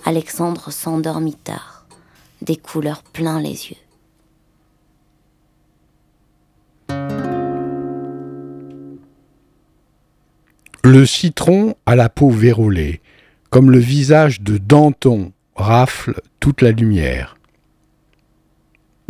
Alexandre 0.06 0.72
s'endormit 0.72 1.36
tard, 1.36 1.86
des 2.42 2.56
couleurs 2.56 3.04
plein 3.04 3.42
les 3.42 3.68
yeux. 3.68 3.78
Le 10.86 11.06
citron 11.06 11.76
à 11.86 11.96
la 11.96 12.08
peau 12.08 12.30
vérolée, 12.30 13.02
comme 13.50 13.72
le 13.72 13.80
visage 13.80 14.40
de 14.40 14.58
Danton, 14.58 15.34
rafle 15.56 16.22
toute 16.40 16.62
la 16.62 16.72
lumière. 16.72 17.36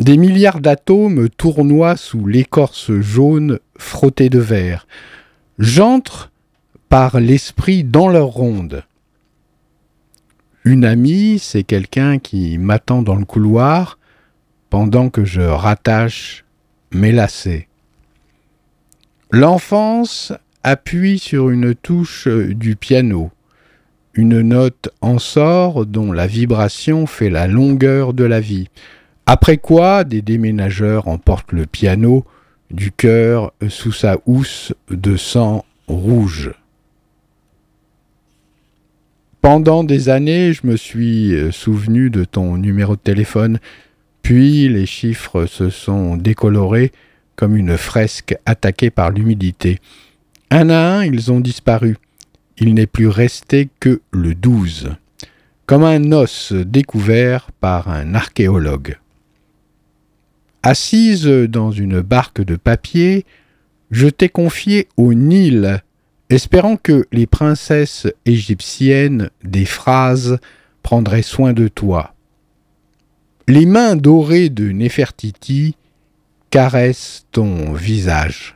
Des 0.00 0.16
milliards 0.16 0.60
d'atomes 0.60 1.28
tournoient 1.28 1.96
sous 1.96 2.26
l'écorce 2.26 2.92
jaune 2.92 3.60
frottée 3.78 4.28
de 4.28 4.40
verre. 4.40 4.86
J'entre 5.58 6.32
par 6.88 7.20
l'esprit 7.20 7.84
dans 7.84 8.08
leur 8.08 8.26
ronde. 8.26 8.84
Une 10.64 10.84
amie, 10.84 11.38
c'est 11.38 11.62
quelqu'un 11.62 12.18
qui 12.18 12.58
m'attend 12.58 13.02
dans 13.02 13.16
le 13.16 13.24
couloir 13.24 13.98
pendant 14.70 15.10
que 15.10 15.24
je 15.24 15.42
rattache 15.42 16.44
mes 16.90 17.12
lacets. 17.12 17.68
L'enfance 19.30 20.32
appuie 20.62 21.18
sur 21.18 21.50
une 21.50 21.74
touche 21.74 22.26
du 22.26 22.74
piano. 22.74 23.30
Une 24.14 24.40
note 24.40 24.88
en 25.00 25.18
sort 25.18 25.86
dont 25.86 26.12
la 26.12 26.26
vibration 26.26 27.06
fait 27.06 27.30
la 27.30 27.46
longueur 27.46 28.14
de 28.14 28.24
la 28.24 28.40
vie. 28.40 28.68
Après 29.26 29.56
quoi, 29.56 30.04
des 30.04 30.20
déménageurs 30.20 31.08
emportent 31.08 31.52
le 31.52 31.64
piano 31.66 32.24
du 32.70 32.92
cœur 32.92 33.52
sous 33.68 33.92
sa 33.92 34.18
housse 34.26 34.74
de 34.90 35.16
sang 35.16 35.64
rouge. 35.88 36.52
Pendant 39.40 39.84
des 39.84 40.08
années, 40.08 40.52
je 40.52 40.66
me 40.66 40.76
suis 40.76 41.34
souvenu 41.52 42.10
de 42.10 42.24
ton 42.24 42.56
numéro 42.56 42.96
de 42.96 43.00
téléphone, 43.00 43.60
puis 44.22 44.68
les 44.68 44.86
chiffres 44.86 45.46
se 45.46 45.68
sont 45.70 46.16
décolorés 46.16 46.92
comme 47.36 47.56
une 47.56 47.76
fresque 47.76 48.36
attaquée 48.46 48.90
par 48.90 49.10
l'humidité. 49.10 49.80
Un 50.50 50.70
à 50.70 50.78
un, 50.78 51.04
ils 51.04 51.32
ont 51.32 51.40
disparu. 51.40 51.96
Il 52.58 52.74
n'est 52.74 52.86
plus 52.86 53.08
resté 53.08 53.68
que 53.80 54.00
le 54.12 54.34
12, 54.34 54.92
comme 55.66 55.84
un 55.84 56.12
os 56.12 56.52
découvert 56.52 57.50
par 57.60 57.88
un 57.88 58.14
archéologue. 58.14 58.96
Assise 60.66 61.26
dans 61.26 61.72
une 61.72 62.00
barque 62.00 62.40
de 62.40 62.56
papier, 62.56 63.26
je 63.90 64.08
t'ai 64.08 64.30
confié 64.30 64.88
au 64.96 65.12
Nil, 65.12 65.82
espérant 66.30 66.78
que 66.78 67.06
les 67.12 67.26
princesses 67.26 68.06
égyptiennes 68.24 69.28
des 69.42 69.66
phrases 69.66 70.38
prendraient 70.82 71.20
soin 71.20 71.52
de 71.52 71.68
toi. 71.68 72.14
Les 73.46 73.66
mains 73.66 73.94
dorées 73.94 74.48
de 74.48 74.70
Néfertiti 74.70 75.76
caressent 76.48 77.26
ton 77.30 77.74
visage. 77.74 78.53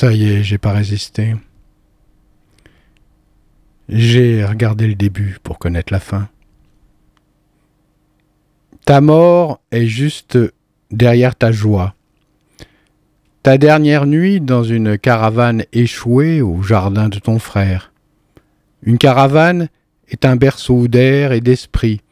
Ça 0.00 0.12
y 0.12 0.30
est, 0.30 0.44
j'ai 0.44 0.58
pas 0.58 0.70
résisté. 0.70 1.34
J'ai 3.88 4.44
regardé 4.44 4.86
le 4.86 4.94
début 4.94 5.38
pour 5.42 5.58
connaître 5.58 5.92
la 5.92 5.98
fin. 5.98 6.28
Ta 8.84 9.00
mort 9.00 9.60
est 9.72 9.86
juste 9.86 10.38
derrière 10.92 11.34
ta 11.34 11.50
joie. 11.50 11.96
Ta 13.42 13.58
dernière 13.58 14.06
nuit 14.06 14.40
dans 14.40 14.62
une 14.62 14.98
caravane 14.98 15.64
échouée 15.72 16.42
au 16.42 16.62
jardin 16.62 17.08
de 17.08 17.18
ton 17.18 17.40
frère. 17.40 17.92
Une 18.84 18.98
caravane 18.98 19.68
est 20.10 20.24
un 20.24 20.36
berceau 20.36 20.86
d'air 20.86 21.32
et 21.32 21.40
d'esprit, 21.40 22.02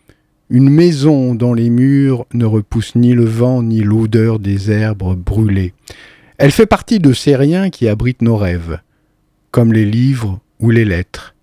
une 0.51 0.71
maison 0.71 1.37
dont 1.37 1.55
les 1.55 1.71
murs 1.71 2.27
ne 2.35 2.47
repoussent 2.47 2.97
ni 2.97 3.13
le 3.13 3.27
vent 3.27 3.63
ni 3.63 3.83
l'odeur 3.83 4.41
des 4.41 4.73
herbes 4.73 5.15
brûlées. 5.15 5.73
Elle 6.39 6.53
fait 6.53 6.67
partie 6.67 6.99
de 6.99 7.13
ces 7.13 7.35
riens 7.35 7.71
qui 7.71 7.89
abritent 7.89 8.23
nos 8.23 8.37
rêves, 8.37 8.81
comme 9.51 9.73
les 9.73 9.87
livres 9.87 10.41
ou 10.61 10.71
les 10.71 10.85
lettres. 10.85 11.35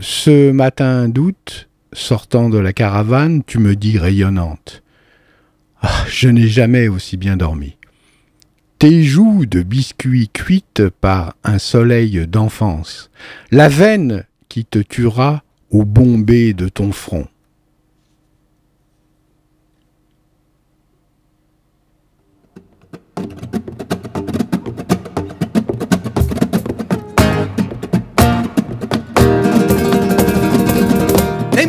Ce 0.00 0.50
matin 0.50 1.08
d'août, 1.08 1.68
sortant 1.92 2.50
de 2.50 2.58
la 2.58 2.72
caravane, 2.72 3.42
tu 3.44 3.58
me 3.58 3.76
dis 3.76 3.98
rayonnante. 3.98 4.82
Ah, 5.80 6.04
je 6.08 6.28
n'ai 6.28 6.48
jamais 6.48 6.88
aussi 6.88 7.16
bien 7.16 7.38
dormi. 7.38 7.76
Tes 8.78 9.02
joues 9.02 9.46
de 9.46 9.62
biscuits 9.62 10.28
cuites 10.28 10.88
par 10.88 11.34
un 11.44 11.58
soleil 11.58 12.26
d'enfance, 12.26 13.10
la 13.50 13.68
veine 13.68 14.24
qui 14.48 14.64
te 14.64 14.78
tuera 14.78 15.42
au 15.70 15.84
bombé 15.84 16.54
de 16.54 16.68
ton 16.68 16.92
front. 16.92 17.28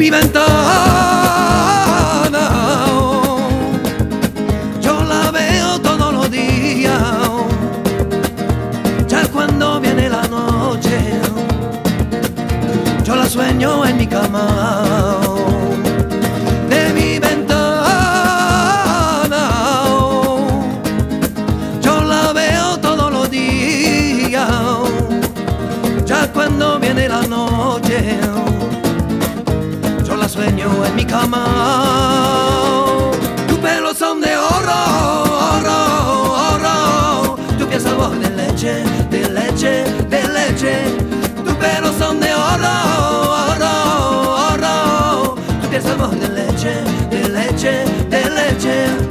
mi 0.02 0.10
ventana. 0.10 0.49
Yo 4.82 5.04
la 5.04 5.30
veo 5.30 5.80
todos 5.80 6.12
los 6.12 6.32
días, 6.32 7.04
ya 9.08 9.22
cuando 9.28 9.80
viene 9.80 10.10
la 10.10 10.24
noche, 10.24 10.97
yo 13.04 13.16
la 13.16 13.28
sueño 13.30 13.86
en 13.86 13.97
mi 13.97 14.08
cama. 14.08 14.47
De 16.68 16.82
mi 16.97 17.20
ventana, 17.20 18.24
yo 21.80 22.02
la 22.02 22.34
veo 22.34 22.80
todos 22.80 23.12
los 23.12 23.30
días, 23.30 24.49
ya 26.08 26.28
cuando 26.34 26.80
viene 26.80 27.08
la 27.08 27.22
noche 27.22 28.30
la 30.72 30.78
sueño 30.78 30.86
en 30.86 30.95
mi 30.95 31.05
cama. 31.05 31.45
Tu 33.47 33.57
pelo 33.59 33.93
son 33.93 34.22
de 34.22 34.38
oro, 34.38 34.80
oro, 35.57 35.78
oro. 36.53 37.38
Tu 37.57 37.67
piel 37.67 37.82
sabor 37.82 38.11
de 38.19 38.30
leche, 38.30 38.84
de 39.09 39.30
leche, 39.30 39.84
de 40.09 40.28
leche. 40.28 40.86
Tu 41.45 41.53
pelo 41.55 41.91
son 41.99 42.19
de 42.19 42.34
oro, 42.34 42.76
oro, 43.51 43.74
oro. 44.53 45.36
Tu 45.61 45.67
piel 45.69 45.84
sabor 45.84 46.11
de 46.11 46.28
leche, 46.30 46.84
de 47.09 47.30
leche, 47.30 47.86
de 48.09 48.30
leche. 48.30 49.11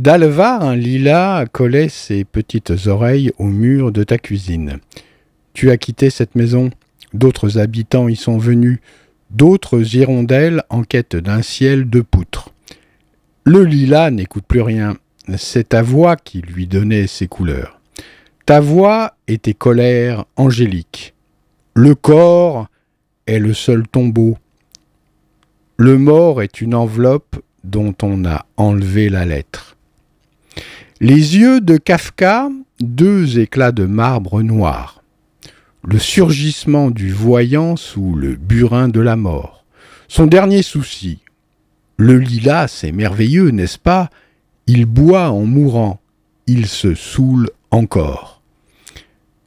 Rue 0.00 0.04
d'Alvar, 0.04 0.62
un 0.62 0.76
lilas 0.76 1.44
collait 1.52 1.90
ses 1.90 2.24
petites 2.24 2.86
oreilles 2.86 3.32
au 3.38 3.44
mur 3.44 3.92
de 3.92 4.02
ta 4.02 4.16
cuisine. 4.16 4.78
Tu 5.52 5.70
as 5.70 5.76
quitté 5.76 6.08
cette 6.08 6.36
maison, 6.36 6.70
d'autres 7.12 7.58
habitants 7.58 8.08
y 8.08 8.16
sont 8.16 8.38
venus, 8.38 8.78
d'autres 9.28 9.94
hirondelles 9.94 10.62
en 10.70 10.84
quête 10.84 11.16
d'un 11.16 11.42
ciel 11.42 11.90
de 11.90 12.00
poutres. 12.00 12.48
Le 13.44 13.62
lilas 13.62 14.10
n'écoute 14.10 14.44
plus 14.48 14.62
rien, 14.62 14.96
c'est 15.36 15.68
ta 15.68 15.82
voix 15.82 16.16
qui 16.16 16.40
lui 16.40 16.66
donnait 16.66 17.06
ses 17.06 17.28
couleurs. 17.28 17.78
Ta 18.46 18.60
voix 18.60 19.16
et 19.28 19.36
tes 19.36 19.52
colères 19.52 20.24
angéliques. 20.36 21.12
Le 21.74 21.94
corps 21.94 22.68
est 23.26 23.38
le 23.38 23.52
seul 23.52 23.86
tombeau. 23.86 24.38
Le 25.76 25.98
mort 25.98 26.40
est 26.40 26.62
une 26.62 26.74
enveloppe 26.74 27.36
dont 27.64 27.94
on 28.02 28.24
a 28.24 28.46
enlevé 28.56 29.10
la 29.10 29.26
lettre. 29.26 29.76
Les 31.02 31.38
yeux 31.38 31.62
de 31.62 31.78
Kafka, 31.78 32.50
deux 32.78 33.38
éclats 33.38 33.72
de 33.72 33.86
marbre 33.86 34.42
noir. 34.42 35.02
Le 35.82 35.98
surgissement 35.98 36.90
du 36.90 37.10
voyant 37.10 37.76
sous 37.76 38.14
le 38.14 38.36
burin 38.36 38.88
de 38.88 39.00
la 39.00 39.16
mort. 39.16 39.64
Son 40.08 40.26
dernier 40.26 40.60
souci. 40.60 41.20
Le 41.96 42.18
lilas, 42.18 42.68
c'est 42.68 42.92
merveilleux, 42.92 43.48
n'est-ce 43.48 43.78
pas? 43.78 44.10
Il 44.66 44.84
boit 44.84 45.30
en 45.30 45.46
mourant, 45.46 46.00
il 46.46 46.66
se 46.66 46.94
saoule 46.94 47.48
encore. 47.70 48.42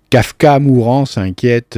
Kafka 0.09 0.57
mourant 0.57 1.05
s'inquiète 1.05 1.77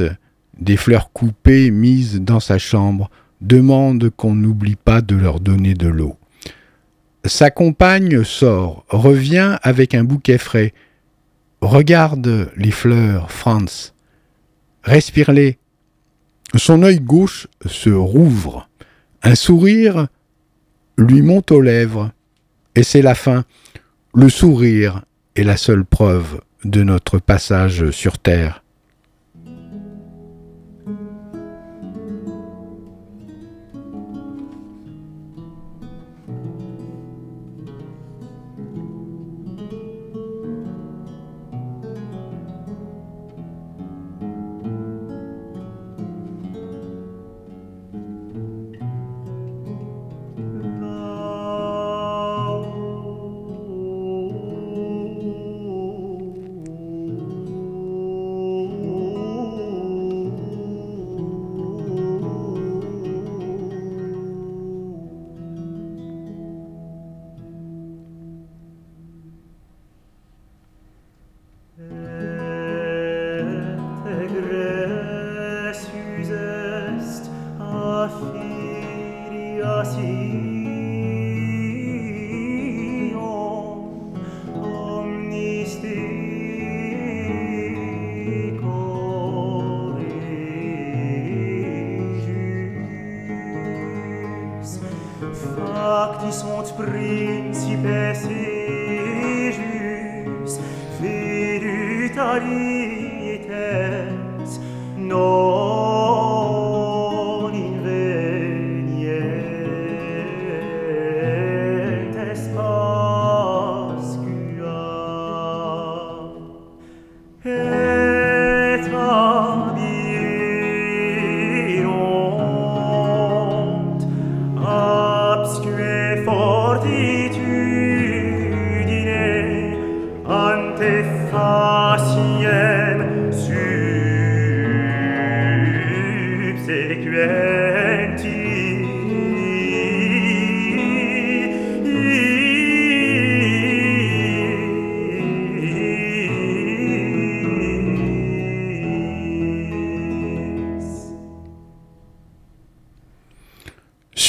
des 0.58 0.78
fleurs 0.78 1.12
coupées 1.12 1.70
mises 1.70 2.22
dans 2.22 2.40
sa 2.40 2.56
chambre, 2.56 3.10
demande 3.42 4.08
qu'on 4.08 4.34
n'oublie 4.34 4.76
pas 4.76 5.02
de 5.02 5.16
leur 5.16 5.38
donner 5.38 5.74
de 5.74 5.88
l'eau. 5.88 6.16
Sa 7.26 7.50
compagne 7.50 8.22
sort, 8.24 8.84
revient 8.88 9.58
avec 9.62 9.94
un 9.94 10.04
bouquet 10.04 10.38
frais. 10.38 10.72
Regarde 11.60 12.50
les 12.56 12.70
fleurs, 12.70 13.32
Franz. 13.32 13.92
Respire-les. 14.84 15.58
Son 16.54 16.82
œil 16.82 17.00
gauche 17.00 17.48
se 17.66 17.90
rouvre. 17.90 18.68
Un 19.22 19.34
sourire 19.34 20.06
lui 20.96 21.22
monte 21.22 21.50
aux 21.50 21.60
lèvres. 21.60 22.12
Et 22.74 22.82
c'est 22.82 23.02
la 23.02 23.14
fin. 23.14 23.44
Le 24.14 24.28
sourire 24.28 25.02
est 25.34 25.42
la 25.42 25.56
seule 25.56 25.84
preuve 25.84 26.40
de 26.64 26.82
notre 26.84 27.18
passage 27.18 27.90
sur 27.90 28.18
Terre. 28.18 28.62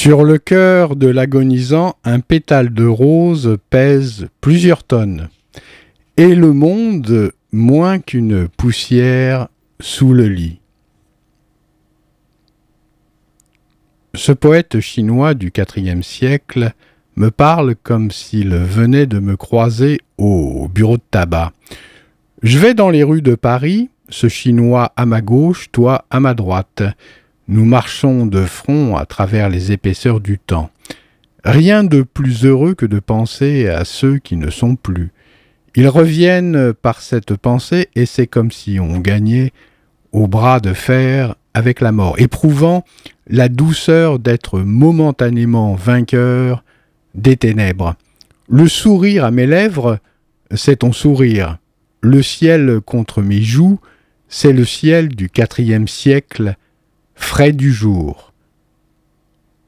Sur 0.00 0.22
le 0.22 0.38
cœur 0.38 0.94
de 0.94 1.08
l'agonisant, 1.08 1.96
un 2.04 2.20
pétale 2.20 2.72
de 2.72 2.86
rose 2.86 3.58
pèse 3.68 4.28
plusieurs 4.40 4.84
tonnes. 4.84 5.28
Et 6.16 6.36
le 6.36 6.52
monde 6.52 7.32
moins 7.50 7.98
qu'une 7.98 8.46
poussière 8.46 9.48
sous 9.80 10.14
le 10.14 10.28
lit. 10.28 10.60
Ce 14.14 14.30
poète 14.30 14.78
chinois 14.78 15.34
du 15.34 15.52
IVe 15.56 16.02
siècle 16.02 16.74
me 17.16 17.32
parle 17.32 17.74
comme 17.74 18.12
s'il 18.12 18.54
venait 18.54 19.06
de 19.06 19.18
me 19.18 19.36
croiser 19.36 19.98
au 20.16 20.68
bureau 20.72 20.98
de 20.98 21.02
tabac. 21.10 21.50
Je 22.44 22.58
vais 22.60 22.74
dans 22.74 22.90
les 22.90 23.02
rues 23.02 23.20
de 23.20 23.34
Paris, 23.34 23.90
ce 24.10 24.28
chinois 24.28 24.92
à 24.94 25.06
ma 25.06 25.22
gauche, 25.22 25.72
toi 25.72 26.04
à 26.08 26.20
ma 26.20 26.34
droite. 26.34 26.84
Nous 27.48 27.64
marchons 27.64 28.26
de 28.26 28.44
front 28.44 28.96
à 28.96 29.06
travers 29.06 29.48
les 29.48 29.72
épaisseurs 29.72 30.20
du 30.20 30.38
temps. 30.38 30.70
Rien 31.44 31.82
de 31.82 32.02
plus 32.02 32.44
heureux 32.44 32.74
que 32.74 32.84
de 32.84 32.98
penser 32.98 33.68
à 33.68 33.86
ceux 33.86 34.18
qui 34.18 34.36
ne 34.36 34.50
sont 34.50 34.76
plus. 34.76 35.12
Ils 35.74 35.88
reviennent 35.88 36.74
par 36.74 37.00
cette 37.00 37.36
pensée 37.36 37.88
et 37.94 38.04
c'est 38.04 38.26
comme 38.26 38.50
si 38.50 38.78
on 38.80 38.98
gagnait 38.98 39.52
au 40.12 40.26
bras 40.26 40.60
de 40.60 40.74
fer 40.74 41.36
avec 41.54 41.80
la 41.80 41.90
mort, 41.90 42.16
éprouvant 42.18 42.84
la 43.26 43.48
douceur 43.48 44.18
d'être 44.18 44.60
momentanément 44.60 45.74
vainqueur 45.74 46.64
des 47.14 47.38
ténèbres. 47.38 47.94
Le 48.48 48.68
sourire 48.68 49.24
à 49.24 49.30
mes 49.30 49.46
lèvres, 49.46 49.98
c'est 50.54 50.76
ton 50.76 50.92
sourire. 50.92 51.56
Le 52.02 52.22
ciel 52.22 52.80
contre 52.84 53.22
mes 53.22 53.40
joues, 53.40 53.80
c'est 54.28 54.52
le 54.52 54.66
ciel 54.66 55.08
du 55.08 55.30
quatrième 55.30 55.88
siècle, 55.88 56.56
frais 57.18 57.52
du 57.52 57.72
jour. 57.72 58.32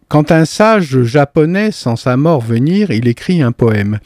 Quand 0.08 0.32
un 0.32 0.44
sage 0.44 1.02
japonais 1.02 1.70
sent 1.70 1.96
sa 1.96 2.16
mort 2.16 2.40
venir, 2.40 2.90
il 2.90 3.06
écrit 3.06 3.42
un 3.42 3.52
poème, 3.52 4.00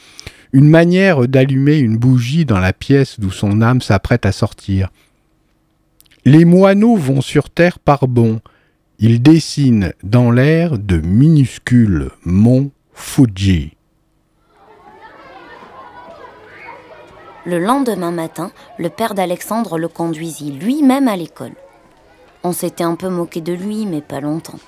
une 0.53 0.69
manière 0.69 1.27
d'allumer 1.29 1.79
une 1.79 1.97
bougie 1.97 2.45
dans 2.45 2.59
la 2.59 2.73
pièce 2.73 3.21
d'où 3.21 3.31
son 3.31 3.63
âme 3.63 3.81
s'apprête 3.81 4.27
à 4.27 4.33
sortir. 4.33 4.91
Les 6.25 6.45
moineaux 6.45 6.97
vont 6.97 7.21
sur 7.21 7.49
terre 7.51 7.79
par 7.79 8.09
bond, 8.09 8.41
ils 8.99 9.23
dessinent 9.23 9.93
dans 10.03 10.31
l'air 10.31 10.79
de 10.79 10.99
minuscules 10.99 12.11
monts 12.25 12.71
Fuji. 12.93 13.77
Le 17.45 17.59
lendemain 17.59 18.13
matin, 18.13 18.53
le 18.79 18.89
père 18.89 19.15
d'Alexandre 19.15 19.79
le 19.79 19.89
conduisit 19.89 20.53
lui-même 20.53 21.09
à 21.09 21.17
l'école. 21.17 21.55
On 22.47 22.53
s'était 22.53 22.85
un 22.85 22.95
peu 22.95 23.09
moqué 23.09 23.41
de 23.41 23.55
lui, 23.55 23.87
mais 23.87 24.03
pas 24.03 24.21
longtemps. 24.21 24.59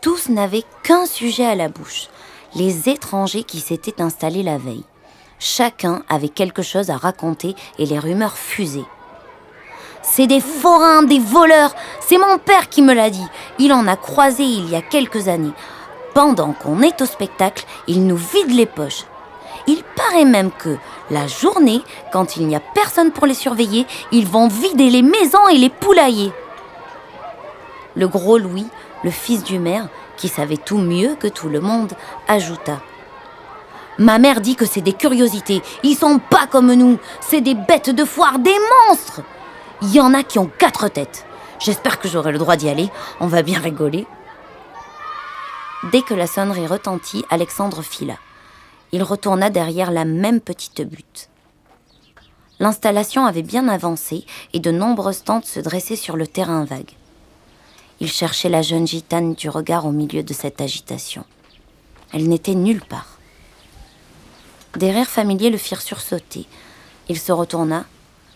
Tous 0.00 0.30
n'avaient 0.30 0.64
qu'un 0.82 1.04
sujet 1.04 1.44
à 1.44 1.54
la 1.54 1.68
bouche, 1.68 2.08
les 2.54 2.88
étrangers 2.88 3.44
qui 3.44 3.60
s'étaient 3.60 4.00
installés 4.00 4.42
la 4.42 4.56
veille. 4.56 4.84
Chacun 5.38 6.02
avait 6.08 6.30
quelque 6.30 6.62
chose 6.62 6.88
à 6.88 6.96
raconter 6.96 7.54
et 7.78 7.84
les 7.84 7.98
rumeurs 7.98 8.38
fusaient. 8.38 8.86
C'est 10.00 10.26
des 10.26 10.40
forains, 10.40 11.02
des 11.02 11.18
voleurs, 11.18 11.74
c'est 12.00 12.16
mon 12.16 12.38
père 12.38 12.70
qui 12.70 12.80
me 12.80 12.94
l'a 12.94 13.10
dit. 13.10 13.26
Il 13.58 13.70
en 13.74 13.86
a 13.86 13.96
croisé 13.96 14.44
il 14.44 14.70
y 14.70 14.76
a 14.76 14.80
quelques 14.80 15.28
années. 15.28 15.52
Pendant 16.14 16.52
qu'on 16.54 16.80
est 16.80 17.02
au 17.02 17.06
spectacle, 17.06 17.66
il 17.86 18.06
nous 18.06 18.16
vide 18.16 18.52
les 18.52 18.64
poches. 18.64 19.04
Il 19.66 19.82
paraît 19.94 20.24
même 20.24 20.52
que, 20.52 20.78
la 21.10 21.26
journée, 21.26 21.82
quand 22.12 22.38
il 22.38 22.46
n'y 22.46 22.56
a 22.56 22.60
personne 22.60 23.10
pour 23.10 23.26
les 23.26 23.34
surveiller, 23.34 23.84
ils 24.10 24.26
vont 24.26 24.48
vider 24.48 24.88
les 24.88 25.02
maisons 25.02 25.48
et 25.48 25.58
les 25.58 25.68
poulaillers. 25.68 26.32
Le 27.96 28.06
gros 28.06 28.38
Louis, 28.38 28.66
le 29.02 29.10
fils 29.10 29.42
du 29.42 29.58
maire, 29.58 29.88
qui 30.16 30.28
savait 30.28 30.56
tout 30.56 30.78
mieux 30.78 31.16
que 31.16 31.28
tout 31.28 31.48
le 31.48 31.60
monde, 31.60 31.94
ajouta. 32.28 32.80
Ma 33.98 34.18
mère 34.18 34.42
dit 34.42 34.56
que 34.56 34.66
c'est 34.66 34.82
des 34.82 34.92
curiosités. 34.92 35.62
Ils 35.82 35.96
sont 35.96 36.18
pas 36.18 36.46
comme 36.46 36.72
nous. 36.74 36.98
C'est 37.20 37.40
des 37.40 37.54
bêtes 37.54 37.90
de 37.90 38.04
foire, 38.04 38.38
des 38.38 38.56
monstres. 38.88 39.22
Il 39.80 39.94
y 39.94 40.00
en 40.00 40.12
a 40.12 40.22
qui 40.22 40.38
ont 40.38 40.50
quatre 40.58 40.88
têtes. 40.88 41.26
J'espère 41.58 41.98
que 41.98 42.08
j'aurai 42.08 42.32
le 42.32 42.38
droit 42.38 42.56
d'y 42.56 42.68
aller. 42.68 42.90
On 43.20 43.26
va 43.26 43.42
bien 43.42 43.58
rigoler. 43.58 44.06
Dès 45.92 46.02
que 46.02 46.12
la 46.12 46.26
sonnerie 46.26 46.66
retentit, 46.66 47.24
Alexandre 47.30 47.82
fila. 47.82 48.16
Il 48.92 49.02
retourna 49.02 49.48
derrière 49.48 49.90
la 49.90 50.04
même 50.04 50.40
petite 50.40 50.82
butte. 50.82 51.30
L'installation 52.58 53.26
avait 53.26 53.42
bien 53.42 53.68
avancé 53.68 54.24
et 54.52 54.60
de 54.60 54.70
nombreuses 54.70 55.24
tentes 55.24 55.46
se 55.46 55.60
dressaient 55.60 55.96
sur 55.96 56.16
le 56.16 56.26
terrain 56.26 56.64
vague. 56.64 56.92
Il 58.00 58.10
cherchait 58.10 58.48
la 58.50 58.62
jeune 58.62 58.86
gitane 58.86 59.34
du 59.34 59.48
regard 59.48 59.86
au 59.86 59.90
milieu 59.90 60.22
de 60.22 60.34
cette 60.34 60.60
agitation. 60.60 61.24
Elle 62.12 62.28
n'était 62.28 62.54
nulle 62.54 62.84
part. 62.84 63.18
Des 64.76 64.90
rires 64.90 65.08
familiers 65.08 65.50
le 65.50 65.56
firent 65.56 65.80
sursauter. 65.80 66.46
Il 67.08 67.18
se 67.18 67.32
retourna. 67.32 67.86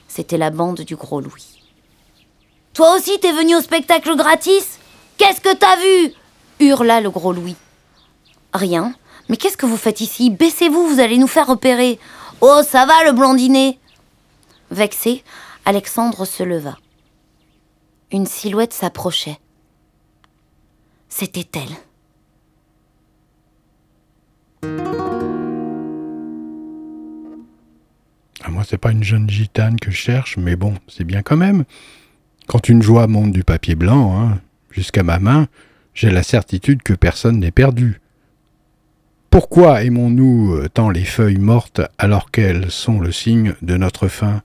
C'était 0.08 0.38
la 0.38 0.50
bande 0.50 0.80
du 0.80 0.96
gros 0.96 1.20
Louis. 1.20 1.62
Toi 2.72 2.96
aussi, 2.96 3.18
t'es 3.20 3.32
venu 3.32 3.54
au 3.56 3.60
spectacle 3.60 4.16
gratis? 4.16 4.78
Qu'est-ce 5.18 5.40
que 5.40 5.54
t'as 5.54 5.76
vu? 5.76 6.14
hurla 6.60 7.00
le 7.00 7.10
gros 7.10 7.32
Louis. 7.32 7.56
Rien. 8.54 8.94
Mais 9.28 9.36
qu'est-ce 9.36 9.56
que 9.56 9.66
vous 9.66 9.76
faites 9.76 10.00
ici? 10.00 10.30
Baissez-vous, 10.30 10.86
vous 10.86 11.00
allez 11.00 11.18
nous 11.18 11.26
faire 11.26 11.46
repérer. 11.46 11.98
Oh, 12.40 12.62
ça 12.66 12.86
va, 12.86 13.04
le 13.04 13.12
blondinet 13.12 13.78
Vexé, 14.70 15.22
Alexandre 15.66 16.24
se 16.24 16.42
leva. 16.42 16.76
Une 18.12 18.26
silhouette 18.26 18.72
s'approchait. 18.72 19.38
C'était 21.10 21.46
elle. 21.54 21.76
Ah, 28.42 28.50
moi, 28.50 28.62
c'est 28.66 28.78
pas 28.78 28.92
une 28.92 29.04
jeune 29.04 29.28
gitane 29.28 29.78
que 29.78 29.90
je 29.90 29.96
cherche, 29.96 30.38
mais 30.38 30.56
bon, 30.56 30.74
c'est 30.88 31.04
bien 31.04 31.20
quand 31.22 31.36
même. 31.36 31.64
Quand 32.46 32.68
une 32.68 32.80
joie 32.80 33.06
monte 33.06 33.32
du 33.32 33.44
papier 33.44 33.74
blanc, 33.74 34.18
hein, 34.18 34.40
jusqu'à 34.70 35.02
ma 35.02 35.18
main, 35.18 35.48
j'ai 35.94 36.10
la 36.10 36.22
certitude 36.22 36.82
que 36.82 36.94
personne 36.94 37.40
n'est 37.40 37.50
perdu. 37.50 38.00
Pourquoi 39.28 39.82
aimons-nous 39.82 40.54
euh, 40.54 40.68
tant 40.68 40.90
les 40.90 41.04
feuilles 41.04 41.38
mortes 41.38 41.80
alors 41.98 42.30
qu'elles 42.30 42.70
sont 42.70 43.00
le 43.00 43.12
signe 43.12 43.54
de 43.62 43.76
notre 43.76 44.08
fin? 44.08 44.42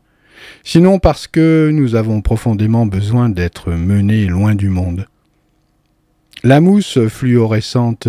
Sinon 0.63 0.99
parce 0.99 1.27
que 1.27 1.69
nous 1.71 1.95
avons 1.95 2.21
profondément 2.21 2.85
besoin 2.85 3.29
d'être 3.29 3.71
menés 3.71 4.25
loin 4.25 4.55
du 4.55 4.69
monde. 4.69 5.07
La 6.45 6.61
mousse 6.61 6.99
fluorescente 7.07 8.07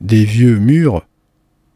des 0.00 0.24
vieux 0.24 0.56
murs 0.56 1.04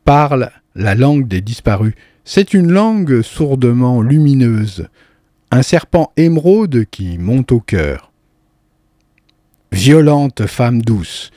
parle 0.05 0.53
la 0.76 0.95
langue 0.95 1.26
des 1.26 1.41
disparus. 1.41 1.95
C'est 2.24 2.55
une 2.55 2.70
langue 2.70 3.22
sourdement 3.22 4.01
lumineuse, 4.01 4.86
un 5.51 5.62
serpent 5.62 6.12
émeraude 6.16 6.84
qui 6.93 7.18
monte 7.18 7.51
au 7.51 7.59
cœur. 7.59 8.12
Violente 9.72 10.47
femme 10.47 10.80
douce, 10.80 11.32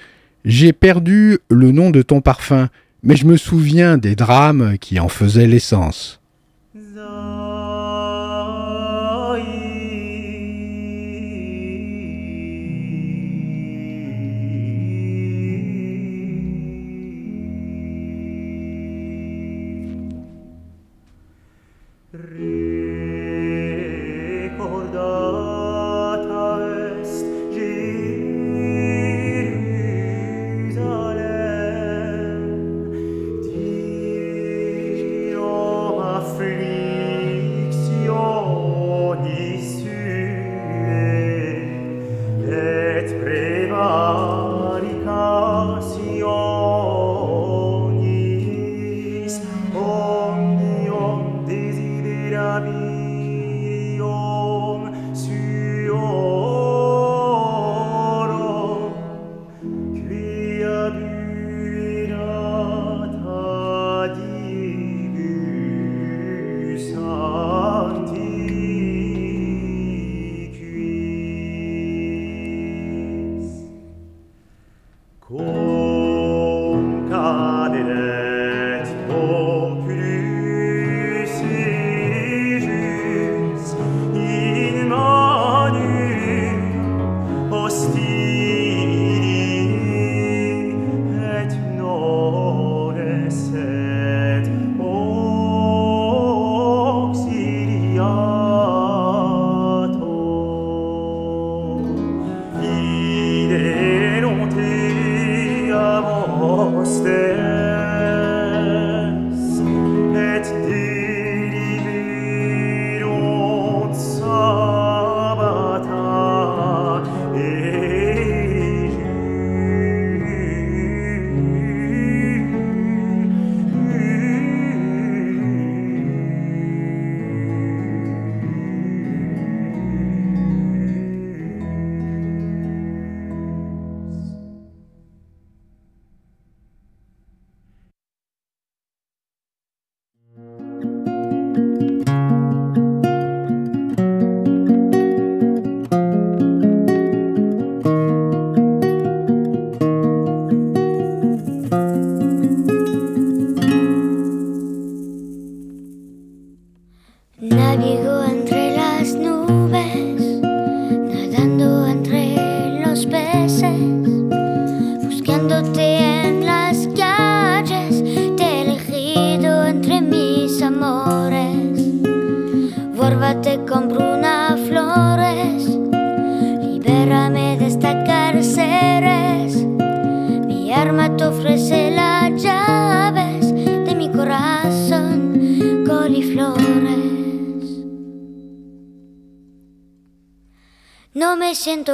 j'ai 0.45 0.71
perdu 0.71 1.39
le 1.49 1.71
nom 1.71 1.89
de 1.89 2.03
ton 2.03 2.21
parfum, 2.21 2.69
mais 3.01 3.15
je 3.15 3.25
me 3.25 3.37
souviens 3.37 3.97
des 3.97 4.15
drames 4.15 4.77
qui 4.77 4.99
en 4.99 5.09
faisaient 5.09 5.47
l'essence. 5.47 6.21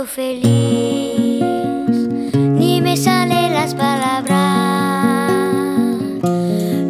Feliz, 0.06 1.42
ni 2.34 2.82
me 2.82 2.96
salen 2.96 3.54
las 3.54 3.74
palabras. 3.76 4.30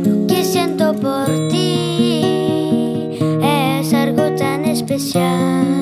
Lo 0.05 0.27
que 0.27 0.43
siento 0.43 0.93
por 0.93 1.27
ti 1.49 3.17
es 3.41 3.93
algo 3.93 4.35
tan 4.35 4.65
especial. 4.65 5.78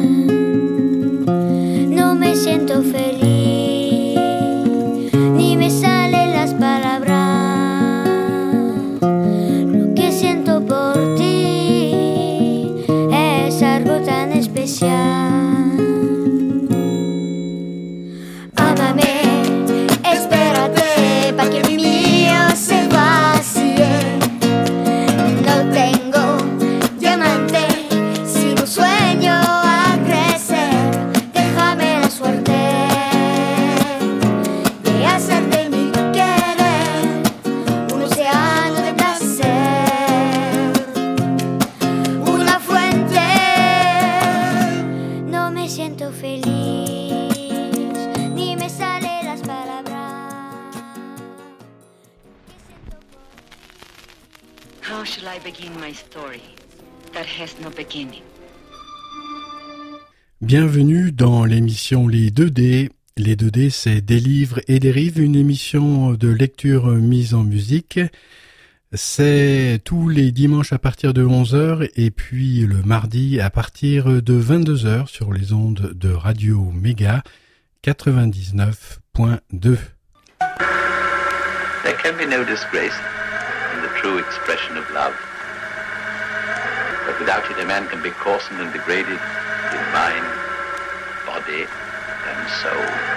Les 63.68 63.72
2D, 63.72 63.74
c'est 63.74 64.02
Des 64.02 64.20
livres 64.20 64.62
et 64.70 64.80
dérives, 64.80 65.20
une 65.20 65.36
émission 65.36 66.14
de 66.14 66.30
lecture 66.30 66.88
mise 66.88 67.34
en 67.34 67.44
musique. 67.44 68.00
C'est 68.94 69.82
tous 69.84 70.08
les 70.08 70.32
dimanches 70.32 70.72
à 70.72 70.78
partir 70.78 71.14
de 71.14 71.26
11h 71.26 71.90
et 71.98 72.10
puis 72.10 72.62
le 72.62 72.82
mardi 72.84 73.42
à 73.42 73.50
partir 73.50 74.06
de 74.22 74.42
22h 74.42 75.08
sur 75.08 75.34
les 75.34 75.52
ondes 75.52 75.92
de 75.96 76.14
Radio 76.14 76.72
Méga 76.74 77.24
99.2. 77.86 79.78
There 81.84 81.98
can 82.02 82.16
be 82.18 82.26
no 82.26 82.46
disgrace 82.46 82.96
in 83.76 83.82
the 83.82 83.92
true 84.00 84.18
expression 84.18 84.78
of 84.78 84.90
love. 84.94 85.14
But 87.06 87.20
without 87.20 87.44
it, 87.52 87.62
a 87.62 87.66
man 87.66 87.86
can 87.90 88.02
be 88.02 88.12
coarsened 88.12 88.62
and 88.62 88.72
degraded 88.72 89.20
in 89.74 89.84
mind, 89.92 90.26
body, 91.26 91.68
and 92.30 92.50
soul. 92.64 93.17